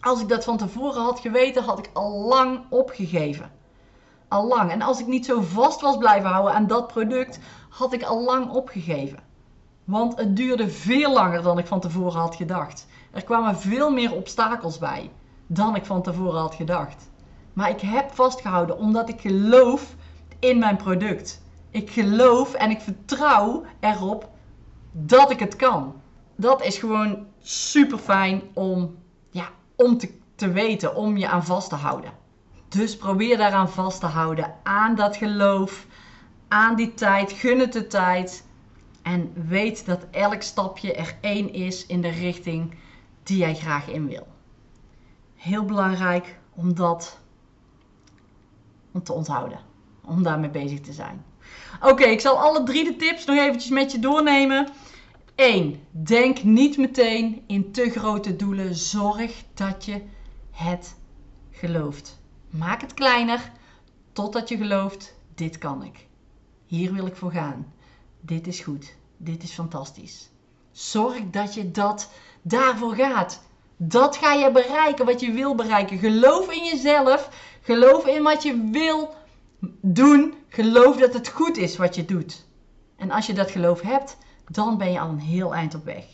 Als 0.00 0.20
ik 0.20 0.28
dat 0.28 0.44
van 0.44 0.56
tevoren 0.56 1.02
had 1.02 1.20
geweten, 1.20 1.62
had 1.64 1.78
ik 1.78 1.90
al 1.92 2.10
lang 2.10 2.60
opgegeven. 2.70 3.50
Al 4.28 4.46
lang. 4.46 4.70
En 4.70 4.82
als 4.82 5.00
ik 5.00 5.06
niet 5.06 5.26
zo 5.26 5.40
vast 5.40 5.80
was 5.80 5.96
blijven 5.96 6.30
houden 6.30 6.54
aan 6.54 6.66
dat 6.66 6.86
product, 6.86 7.38
had 7.68 7.92
ik 7.92 8.02
al 8.02 8.24
lang 8.24 8.50
opgegeven. 8.50 9.18
Want 9.84 10.16
het 10.16 10.36
duurde 10.36 10.68
veel 10.68 11.12
langer 11.12 11.42
dan 11.42 11.58
ik 11.58 11.66
van 11.66 11.80
tevoren 11.80 12.20
had 12.20 12.34
gedacht. 12.34 12.86
Er 13.10 13.24
kwamen 13.24 13.58
veel 13.58 13.90
meer 13.90 14.14
obstakels 14.14 14.78
bij 14.78 15.10
dan 15.46 15.76
ik 15.76 15.84
van 15.84 16.02
tevoren 16.02 16.40
had 16.40 16.54
gedacht. 16.54 17.10
Maar 17.52 17.70
ik 17.70 17.80
heb 17.80 18.10
vastgehouden 18.10 18.78
omdat 18.78 19.08
ik 19.08 19.20
geloof 19.20 19.94
in 20.38 20.58
mijn 20.58 20.76
product. 20.76 21.42
Ik 21.70 21.90
geloof 21.90 22.54
en 22.54 22.70
ik 22.70 22.80
vertrouw 22.80 23.64
erop 23.80 24.28
dat 24.92 25.30
ik 25.30 25.38
het 25.38 25.56
kan. 25.56 25.94
Dat 26.36 26.64
is 26.64 26.78
gewoon 26.78 27.26
super 27.40 27.98
fijn 27.98 28.42
om, 28.52 28.96
ja, 29.30 29.48
om 29.76 29.98
te, 29.98 30.14
te 30.34 30.50
weten, 30.52 30.94
om 30.94 31.16
je 31.16 31.28
aan 31.28 31.44
vast 31.44 31.68
te 31.68 31.74
houden. 31.74 32.12
Dus 32.68 32.96
probeer 32.96 33.36
daaraan 33.36 33.70
vast 33.70 34.00
te 34.00 34.06
houden. 34.06 34.54
Aan 34.62 34.94
dat 34.94 35.16
geloof, 35.16 35.86
aan 36.48 36.76
die 36.76 36.94
tijd. 36.94 37.32
Gun 37.32 37.58
het 37.58 37.72
de 37.72 37.86
tijd. 37.86 38.44
En 39.02 39.32
weet 39.48 39.86
dat 39.86 40.06
elk 40.10 40.42
stapje 40.42 40.92
er 40.94 41.16
één 41.20 41.52
is 41.52 41.86
in 41.86 42.00
de 42.00 42.08
richting 42.08 42.74
die 43.22 43.38
jij 43.38 43.54
graag 43.54 43.88
in 43.88 44.06
wil. 44.06 44.26
Heel 45.34 45.64
belangrijk 45.64 46.38
om 46.54 46.74
dat 46.74 47.20
om 48.92 49.02
te 49.02 49.12
onthouden. 49.12 49.58
Om 50.04 50.22
daarmee 50.22 50.50
bezig 50.50 50.80
te 50.80 50.92
zijn. 50.92 51.24
Oké, 51.80 52.04
ik 52.04 52.20
zal 52.20 52.38
alle 52.38 52.62
drie 52.62 52.84
de 52.84 52.96
tips 52.96 53.24
nog 53.24 53.36
eventjes 53.36 53.70
met 53.70 53.92
je 53.92 53.98
doornemen. 53.98 54.68
1. 55.34 55.80
Denk 55.90 56.42
niet 56.42 56.76
meteen 56.76 57.42
in 57.46 57.72
te 57.72 57.90
grote 57.90 58.36
doelen. 58.36 58.74
Zorg 58.74 59.42
dat 59.54 59.84
je 59.84 60.02
het 60.50 60.96
gelooft. 61.50 62.18
Maak 62.50 62.80
het 62.80 62.94
kleiner 62.94 63.52
totdat 64.12 64.48
je 64.48 64.56
gelooft: 64.56 65.14
dit 65.34 65.58
kan 65.58 65.84
ik. 65.84 66.06
Hier 66.66 66.92
wil 66.92 67.06
ik 67.06 67.16
voor 67.16 67.32
gaan. 67.32 67.72
Dit 68.20 68.46
is 68.46 68.60
goed. 68.60 68.94
Dit 69.16 69.42
is 69.42 69.52
fantastisch. 69.52 70.30
Zorg 70.72 71.20
dat 71.30 71.54
je 71.54 71.70
dat 71.70 72.10
daarvoor 72.42 72.94
gaat. 72.94 73.42
Dat 73.76 74.16
ga 74.16 74.32
je 74.32 74.50
bereiken 74.50 75.04
wat 75.06 75.20
je 75.20 75.32
wil 75.32 75.54
bereiken. 75.54 75.98
Geloof 75.98 76.52
in 76.52 76.64
jezelf. 76.64 77.28
Geloof 77.62 78.06
in 78.06 78.22
wat 78.22 78.42
je 78.42 78.68
wil 78.72 79.14
doen. 79.80 80.34
Geloof 80.48 80.96
dat 80.96 81.14
het 81.14 81.28
goed 81.28 81.56
is 81.56 81.76
wat 81.76 81.94
je 81.94 82.04
doet. 82.04 82.46
En 82.96 83.10
als 83.10 83.26
je 83.26 83.32
dat 83.32 83.50
geloof 83.50 83.80
hebt, 83.80 84.16
dan 84.48 84.78
ben 84.78 84.92
je 84.92 85.00
al 85.00 85.08
een 85.08 85.20
heel 85.20 85.54
eind 85.54 85.74
op 85.74 85.84
weg. 85.84 86.04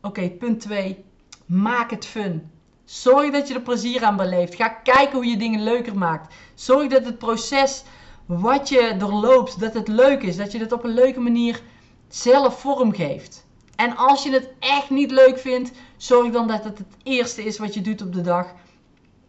Oké, 0.00 0.30
punt 0.30 0.60
2. 0.60 1.04
Maak 1.46 1.90
het 1.90 2.06
fun. 2.06 2.50
Zorg 2.84 3.30
dat 3.30 3.48
je 3.48 3.54
er 3.54 3.60
plezier 3.60 4.04
aan 4.04 4.16
beleeft. 4.16 4.54
Ga 4.54 4.68
kijken 4.68 5.16
hoe 5.16 5.26
je 5.26 5.36
dingen 5.36 5.62
leuker 5.62 5.98
maakt. 5.98 6.34
Zorg 6.54 6.88
dat 6.88 7.04
het 7.04 7.18
proces 7.18 7.84
wat 8.26 8.68
je 8.68 8.94
doorloopt, 8.98 9.60
dat 9.60 9.74
het 9.74 9.88
leuk 9.88 10.22
is. 10.22 10.36
Dat 10.36 10.52
je 10.52 10.58
het 10.58 10.72
op 10.72 10.84
een 10.84 10.94
leuke 10.94 11.20
manier 11.20 11.62
zelf 12.08 12.60
vormgeeft. 12.60 13.46
En 13.76 13.96
als 13.96 14.22
je 14.22 14.30
het 14.30 14.48
echt 14.58 14.90
niet 14.90 15.10
leuk 15.10 15.38
vindt, 15.38 15.70
zorg 15.96 16.32
dan 16.32 16.48
dat 16.48 16.64
het 16.64 16.78
het 16.78 16.96
eerste 17.02 17.44
is 17.44 17.58
wat 17.58 17.74
je 17.74 17.80
doet 17.80 18.02
op 18.02 18.12
de 18.12 18.20
dag. 18.20 18.54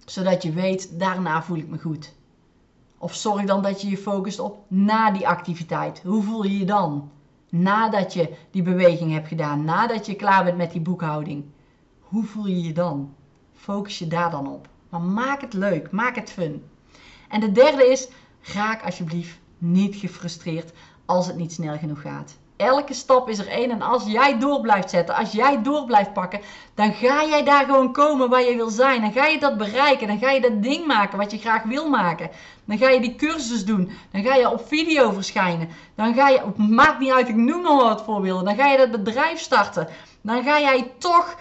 Zodat 0.05 0.43
je 0.43 0.51
weet, 0.51 0.99
daarna 0.99 1.43
voel 1.43 1.57
ik 1.57 1.67
me 1.67 1.77
goed. 1.77 2.13
Of 3.01 3.15
zorg 3.15 3.45
dan 3.45 3.61
dat 3.61 3.81
je 3.81 3.89
je 3.89 3.97
focust 3.97 4.39
op 4.39 4.65
na 4.67 5.11
die 5.11 5.27
activiteit. 5.27 6.01
Hoe 6.05 6.23
voel 6.23 6.43
je 6.43 6.57
je 6.57 6.65
dan? 6.65 7.11
Nadat 7.49 8.13
je 8.13 8.33
die 8.51 8.61
beweging 8.61 9.11
hebt 9.11 9.27
gedaan, 9.27 9.63
nadat 9.63 10.05
je 10.05 10.15
klaar 10.15 10.43
bent 10.43 10.57
met 10.57 10.71
die 10.71 10.81
boekhouding. 10.81 11.45
Hoe 11.99 12.23
voel 12.23 12.47
je 12.47 12.61
je 12.61 12.73
dan? 12.73 13.13
Focus 13.53 13.99
je 13.99 14.07
daar 14.07 14.31
dan 14.31 14.47
op. 14.47 14.67
Maar 14.89 15.01
maak 15.01 15.41
het 15.41 15.53
leuk, 15.53 15.91
maak 15.91 16.15
het 16.15 16.31
fun. 16.31 16.63
En 17.27 17.39
de 17.39 17.51
derde 17.51 17.85
is, 17.85 18.07
raak 18.41 18.83
alsjeblieft 18.83 19.39
niet 19.57 19.95
gefrustreerd 19.95 20.71
als 21.05 21.27
het 21.27 21.35
niet 21.35 21.53
snel 21.53 21.77
genoeg 21.77 22.01
gaat. 22.01 22.37
Elke 22.61 22.93
stap 22.93 23.29
is 23.29 23.39
er 23.39 23.47
één. 23.47 23.71
En 23.71 23.81
als 23.81 24.05
jij 24.05 24.39
door 24.39 24.61
blijft 24.61 24.89
zetten, 24.89 25.15
als 25.15 25.31
jij 25.31 25.61
door 25.61 25.85
blijft 25.85 26.13
pakken, 26.13 26.39
dan 26.75 26.93
ga 26.93 27.25
jij 27.25 27.43
daar 27.43 27.65
gewoon 27.65 27.91
komen 27.91 28.29
waar 28.29 28.43
je 28.43 28.55
wil 28.55 28.69
zijn. 28.69 29.01
Dan 29.01 29.11
ga 29.11 29.25
je 29.25 29.39
dat 29.39 29.57
bereiken. 29.57 30.07
Dan 30.07 30.19
ga 30.19 30.31
je 30.31 30.41
dat 30.41 30.63
ding 30.63 30.85
maken 30.85 31.17
wat 31.17 31.31
je 31.31 31.37
graag 31.37 31.63
wil 31.63 31.89
maken. 31.89 32.29
Dan 32.65 32.77
ga 32.77 32.89
je 32.89 33.01
die 33.01 33.15
cursus 33.15 33.65
doen. 33.65 33.91
Dan 34.11 34.23
ga 34.23 34.35
je 34.35 34.51
op 34.51 34.67
video 34.67 35.11
verschijnen. 35.11 35.69
Dan 35.95 36.13
ga 36.13 36.29
je, 36.29 36.41
maakt 36.55 36.99
niet 36.99 37.11
uit, 37.11 37.29
ik 37.29 37.35
noem 37.35 37.61
nog 37.61 37.83
wat 37.83 38.03
voorbeelden. 38.03 38.45
Dan 38.45 38.55
ga 38.55 38.71
je 38.71 38.77
dat 38.77 38.91
bedrijf 38.91 39.39
starten. 39.39 39.87
Dan 40.21 40.43
ga 40.43 40.59
jij 40.59 40.91
toch 40.97 41.35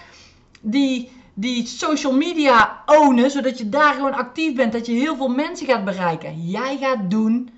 die, 0.61 1.13
die 1.35 1.67
social 1.67 2.13
media 2.13 2.83
ownen, 2.87 3.31
zodat 3.31 3.59
je 3.59 3.69
daar 3.69 3.95
gewoon 3.95 4.15
actief 4.15 4.55
bent. 4.55 4.73
Dat 4.73 4.87
je 4.87 4.93
heel 4.93 5.17
veel 5.17 5.29
mensen 5.29 5.67
gaat 5.67 5.85
bereiken. 5.85 6.47
Jij 6.47 6.77
gaat 6.81 7.11
doen 7.11 7.51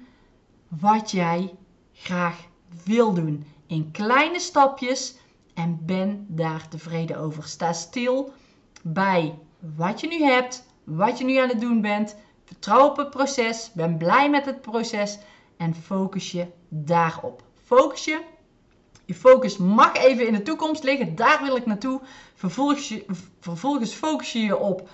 wat 0.69 1.11
jij 1.11 1.55
graag 1.93 2.37
wil 2.85 3.15
doen 3.15 3.52
in 3.73 3.91
kleine 3.91 4.41
stapjes 4.41 5.15
en 5.55 5.79
ben 5.87 6.27
daar 6.29 6.69
tevreden 6.69 7.19
over. 7.19 7.45
Sta 7.45 7.73
stil 7.73 8.33
bij 8.83 9.39
wat 9.77 10.01
je 10.01 10.07
nu 10.07 10.23
hebt, 10.23 10.65
wat 10.85 11.19
je 11.19 11.25
nu 11.25 11.37
aan 11.37 11.49
het 11.49 11.61
doen 11.61 11.81
bent. 11.81 12.17
Vertrouw 12.45 12.89
op 12.89 12.97
het 12.97 13.11
proces, 13.11 13.71
ben 13.75 13.97
blij 13.97 14.31
met 14.31 14.45
het 14.45 14.61
proces 14.61 15.19
en 15.57 15.75
focus 15.75 16.33
je 16.33 16.47
daarop. 16.69 17.43
Focus 17.65 18.05
je. 18.05 18.21
Je 19.05 19.15
focus 19.15 19.57
mag 19.57 19.97
even 19.97 20.27
in 20.27 20.33
de 20.33 20.43
toekomst 20.43 20.83
liggen, 20.83 21.15
daar 21.15 21.43
wil 21.43 21.57
ik 21.57 21.67
naartoe. 21.67 22.01
Vervolgens, 22.35 22.95
vervolgens 23.41 23.93
focus 23.93 24.33
je 24.33 24.41
je 24.41 24.57
op 24.59 24.89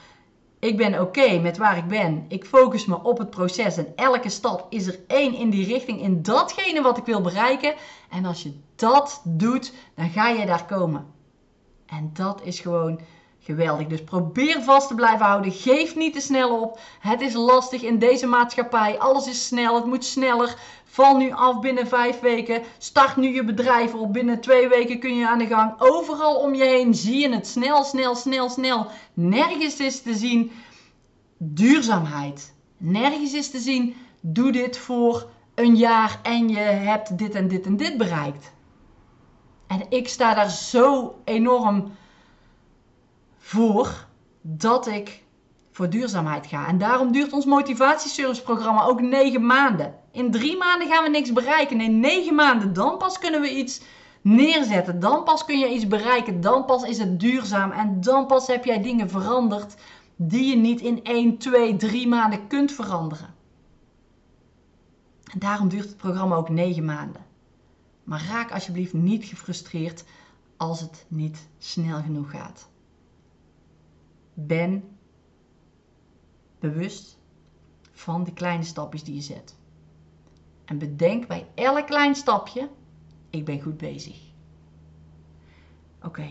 ik 0.60 0.76
ben 0.76 1.00
oké 1.00 1.38
met 1.38 1.56
waar 1.56 1.76
ik 1.76 1.88
ben. 1.88 2.24
Ik 2.28 2.44
focus 2.44 2.86
me 2.86 3.02
op 3.02 3.18
het 3.18 3.30
proces. 3.30 3.76
En 3.76 3.92
elke 3.96 4.28
stap 4.28 4.66
is 4.70 4.86
er 4.86 4.98
één 5.06 5.34
in 5.34 5.50
die 5.50 5.66
richting, 5.66 6.00
in 6.00 6.22
datgene 6.22 6.82
wat 6.82 6.98
ik 6.98 7.04
wil 7.04 7.20
bereiken. 7.20 7.74
En 8.10 8.24
als 8.24 8.42
je 8.42 8.52
dat 8.78 9.22
doet, 9.24 9.72
dan 9.94 10.10
ga 10.10 10.28
je 10.28 10.46
daar 10.46 10.64
komen. 10.64 11.06
En 11.86 12.10
dat 12.12 12.40
is 12.42 12.60
gewoon 12.60 13.00
Geweldig. 13.48 13.86
Dus 13.86 14.04
probeer 14.04 14.62
vast 14.62 14.88
te 14.88 14.94
blijven 14.94 15.26
houden. 15.26 15.52
Geef 15.52 15.96
niet 15.96 16.12
te 16.12 16.20
snel 16.20 16.60
op. 16.60 16.80
Het 17.00 17.20
is 17.20 17.34
lastig 17.34 17.82
in 17.82 17.98
deze 17.98 18.26
maatschappij. 18.26 18.98
Alles 18.98 19.26
is 19.26 19.46
snel. 19.46 19.74
Het 19.74 19.84
moet 19.84 20.04
sneller. 20.04 20.56
Val 20.84 21.16
nu 21.16 21.32
af 21.32 21.60
binnen 21.60 21.86
vijf 21.86 22.20
weken. 22.20 22.62
Start 22.78 23.16
nu 23.16 23.34
je 23.34 23.44
bedrijf 23.44 23.94
op. 23.94 24.12
Binnen 24.12 24.40
twee 24.40 24.68
weken 24.68 24.98
kun 24.98 25.16
je 25.16 25.28
aan 25.28 25.38
de 25.38 25.46
gang. 25.46 25.74
Overal 25.78 26.34
om 26.34 26.54
je 26.54 26.64
heen 26.64 26.94
zie 26.94 27.18
je 27.18 27.34
het 27.34 27.46
snel, 27.46 27.84
snel, 27.84 28.14
snel, 28.14 28.48
snel. 28.48 28.86
Nergens 29.14 29.76
is 29.76 30.02
te 30.02 30.14
zien 30.14 30.52
duurzaamheid. 31.38 32.54
Nergens 32.76 33.32
is 33.32 33.50
te 33.50 33.58
zien. 33.58 33.94
Doe 34.20 34.52
dit 34.52 34.78
voor 34.78 35.30
een 35.54 35.76
jaar 35.76 36.20
en 36.22 36.48
je 36.48 36.58
hebt 36.58 37.18
dit 37.18 37.34
en 37.34 37.48
dit 37.48 37.66
en 37.66 37.76
dit 37.76 37.96
bereikt. 37.96 38.52
En 39.68 39.86
ik 39.88 40.08
sta 40.08 40.34
daar 40.34 40.50
zo 40.50 41.18
enorm 41.24 41.92
voor 43.38 44.06
dat 44.40 44.86
ik 44.86 45.22
voor 45.72 45.90
duurzaamheid 45.90 46.46
ga. 46.46 46.66
En 46.66 46.78
daarom 46.78 47.12
duurt 47.12 47.32
ons 47.32 47.44
motivatieserviceprogramma 47.44 48.84
ook 48.84 49.00
negen 49.00 49.46
maanden. 49.46 49.94
In 50.12 50.30
drie 50.30 50.56
maanden 50.56 50.88
gaan 50.88 51.02
we 51.02 51.10
niks 51.10 51.32
bereiken. 51.32 51.80
In 51.80 52.00
negen 52.00 52.34
maanden, 52.34 52.72
dan 52.72 52.98
pas 52.98 53.18
kunnen 53.18 53.40
we 53.40 53.56
iets 53.56 53.80
neerzetten. 54.20 55.00
Dan 55.00 55.24
pas 55.24 55.44
kun 55.44 55.58
je 55.58 55.68
iets 55.68 55.86
bereiken. 55.86 56.40
Dan 56.40 56.64
pas 56.64 56.82
is 56.82 56.98
het 56.98 57.20
duurzaam. 57.20 57.70
En 57.70 58.00
dan 58.00 58.26
pas 58.26 58.46
heb 58.46 58.64
jij 58.64 58.82
dingen 58.82 59.10
veranderd 59.10 59.74
die 60.16 60.50
je 60.50 60.56
niet 60.56 60.80
in 60.80 61.04
1, 61.04 61.38
2, 61.38 61.76
3 61.76 62.08
maanden 62.08 62.46
kunt 62.46 62.72
veranderen. 62.72 63.34
En 65.32 65.38
daarom 65.38 65.68
duurt 65.68 65.84
het 65.88 65.96
programma 65.96 66.36
ook 66.36 66.48
negen 66.48 66.84
maanden. 66.84 67.27
Maar 68.08 68.24
raak 68.28 68.52
alsjeblieft 68.52 68.92
niet 68.92 69.24
gefrustreerd 69.24 70.04
als 70.56 70.80
het 70.80 71.04
niet 71.08 71.48
snel 71.58 72.02
genoeg 72.02 72.30
gaat. 72.30 72.68
Ben 74.34 74.84
bewust 76.58 77.18
van 77.92 78.24
de 78.24 78.32
kleine 78.32 78.64
stapjes 78.64 79.04
die 79.04 79.14
je 79.14 79.20
zet. 79.20 79.56
En 80.64 80.78
bedenk 80.78 81.26
bij 81.26 81.46
elk 81.54 81.86
klein 81.86 82.14
stapje, 82.14 82.68
ik 83.30 83.44
ben 83.44 83.60
goed 83.60 83.76
bezig. 83.76 84.16
Oké. 86.02 86.28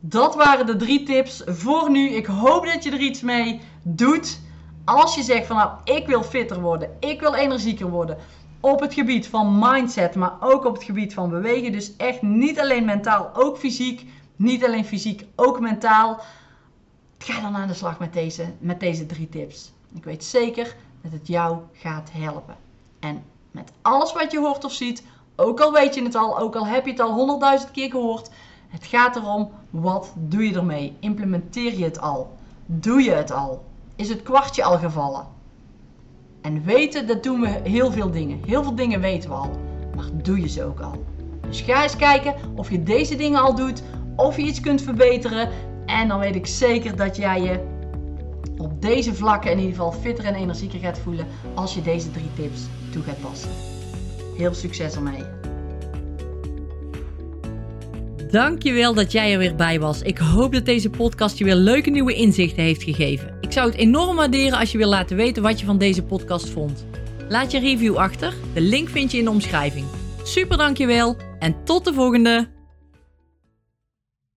Dat 0.00 0.34
waren 0.34 0.66
de 0.66 0.76
drie 0.76 1.02
tips 1.02 1.42
voor 1.46 1.90
nu. 1.90 2.08
Ik 2.08 2.26
hoop 2.26 2.64
dat 2.64 2.82
je 2.82 2.90
er 2.90 3.00
iets 3.00 3.20
mee 3.20 3.60
doet. 3.82 4.40
Als 4.84 5.14
je 5.14 5.22
zegt 5.22 5.46
van 5.46 5.56
nou, 5.56 5.80
ik 5.84 6.06
wil 6.06 6.22
fitter 6.22 6.60
worden, 6.60 6.96
ik 7.00 7.20
wil 7.20 7.34
energieker 7.34 7.90
worden. 7.90 8.18
Op 8.62 8.80
het 8.80 8.94
gebied 8.94 9.26
van 9.26 9.58
mindset, 9.58 10.14
maar 10.14 10.36
ook 10.40 10.64
op 10.64 10.74
het 10.74 10.84
gebied 10.84 11.14
van 11.14 11.30
bewegen. 11.30 11.72
Dus 11.72 11.96
echt 11.96 12.22
niet 12.22 12.60
alleen 12.60 12.84
mentaal, 12.84 13.30
ook 13.34 13.58
fysiek. 13.58 14.06
Niet 14.36 14.64
alleen 14.64 14.84
fysiek, 14.84 15.26
ook 15.36 15.60
mentaal. 15.60 16.20
Ga 17.18 17.40
dan 17.40 17.56
aan 17.56 17.68
de 17.68 17.74
slag 17.74 17.98
met 17.98 18.12
deze, 18.12 18.52
met 18.58 18.80
deze 18.80 19.06
drie 19.06 19.28
tips. 19.28 19.72
Ik 19.94 20.04
weet 20.04 20.24
zeker 20.24 20.76
dat 21.02 21.12
het 21.12 21.26
jou 21.26 21.58
gaat 21.72 22.10
helpen. 22.12 22.56
En 23.00 23.22
met 23.50 23.72
alles 23.82 24.12
wat 24.12 24.32
je 24.32 24.38
hoort 24.38 24.64
of 24.64 24.72
ziet, 24.72 25.04
ook 25.36 25.60
al 25.60 25.72
weet 25.72 25.94
je 25.94 26.02
het 26.02 26.14
al, 26.14 26.38
ook 26.38 26.56
al 26.56 26.66
heb 26.66 26.84
je 26.84 26.90
het 26.90 27.00
al 27.00 27.12
honderdduizend 27.12 27.70
keer 27.70 27.90
gehoord, 27.90 28.30
het 28.68 28.84
gaat 28.84 29.16
erom, 29.16 29.50
wat 29.70 30.12
doe 30.16 30.48
je 30.48 30.54
ermee? 30.54 30.96
Implementeer 31.00 31.78
je 31.78 31.84
het 31.84 32.00
al? 32.00 32.36
Doe 32.66 33.02
je 33.02 33.10
het 33.10 33.30
al? 33.30 33.64
Is 33.96 34.08
het 34.08 34.22
kwartje 34.22 34.64
al 34.64 34.78
gevallen? 34.78 35.26
En 36.42 36.64
weten, 36.64 37.06
dat 37.06 37.22
doen 37.22 37.40
we 37.40 37.60
heel 37.62 37.92
veel 37.92 38.10
dingen. 38.10 38.40
Heel 38.46 38.62
veel 38.62 38.74
dingen 38.74 39.00
weten 39.00 39.30
we 39.30 39.36
al. 39.36 39.60
Maar 39.96 40.04
doe 40.22 40.40
je 40.40 40.48
ze 40.48 40.64
ook 40.64 40.80
al? 40.80 41.04
Dus 41.48 41.60
ga 41.60 41.82
eens 41.82 41.96
kijken 41.96 42.34
of 42.54 42.70
je 42.70 42.82
deze 42.82 43.16
dingen 43.16 43.40
al 43.40 43.54
doet. 43.54 43.82
Of 44.16 44.36
je 44.36 44.42
iets 44.42 44.60
kunt 44.60 44.82
verbeteren. 44.82 45.48
En 45.86 46.08
dan 46.08 46.18
weet 46.18 46.34
ik 46.34 46.46
zeker 46.46 46.96
dat 46.96 47.16
jij 47.16 47.42
je 47.42 47.60
op 48.56 48.82
deze 48.82 49.14
vlakken 49.14 49.50
in 49.50 49.58
ieder 49.58 49.74
geval 49.74 49.92
fitter 49.92 50.24
en 50.24 50.34
energieker 50.34 50.78
gaat 50.78 50.98
voelen. 50.98 51.26
Als 51.54 51.74
je 51.74 51.82
deze 51.82 52.10
drie 52.10 52.30
tips 52.36 52.60
toe 52.90 53.02
gaat 53.02 53.20
passen. 53.20 53.50
Heel 54.36 54.54
succes 54.54 54.94
ermee. 54.94 55.22
Dankjewel 58.30 58.94
dat 58.94 59.12
jij 59.12 59.32
er 59.32 59.38
weer 59.38 59.54
bij 59.54 59.80
was. 59.80 60.02
Ik 60.02 60.18
hoop 60.18 60.52
dat 60.52 60.64
deze 60.64 60.90
podcast 60.90 61.38
je 61.38 61.44
weer 61.44 61.54
leuke 61.54 61.90
nieuwe 61.90 62.14
inzichten 62.14 62.62
heeft 62.62 62.82
gegeven. 62.82 63.41
Ik 63.52 63.58
zou 63.58 63.70
het 63.70 63.80
enorm 63.80 64.16
waarderen 64.16 64.58
als 64.58 64.72
je 64.72 64.78
wil 64.78 64.88
laten 64.88 65.16
weten 65.16 65.42
wat 65.42 65.60
je 65.60 65.66
van 65.66 65.78
deze 65.78 66.02
podcast 66.02 66.48
vond. 66.48 66.86
Laat 67.28 67.50
je 67.50 67.58
review 67.58 67.96
achter. 67.96 68.34
De 68.54 68.60
link 68.60 68.88
vind 68.88 69.12
je 69.12 69.18
in 69.18 69.24
de 69.24 69.30
omschrijving. 69.30 69.86
Super 70.22 70.56
dankjewel 70.56 71.16
en 71.38 71.64
tot 71.64 71.84
de 71.84 71.92
volgende! 71.92 72.61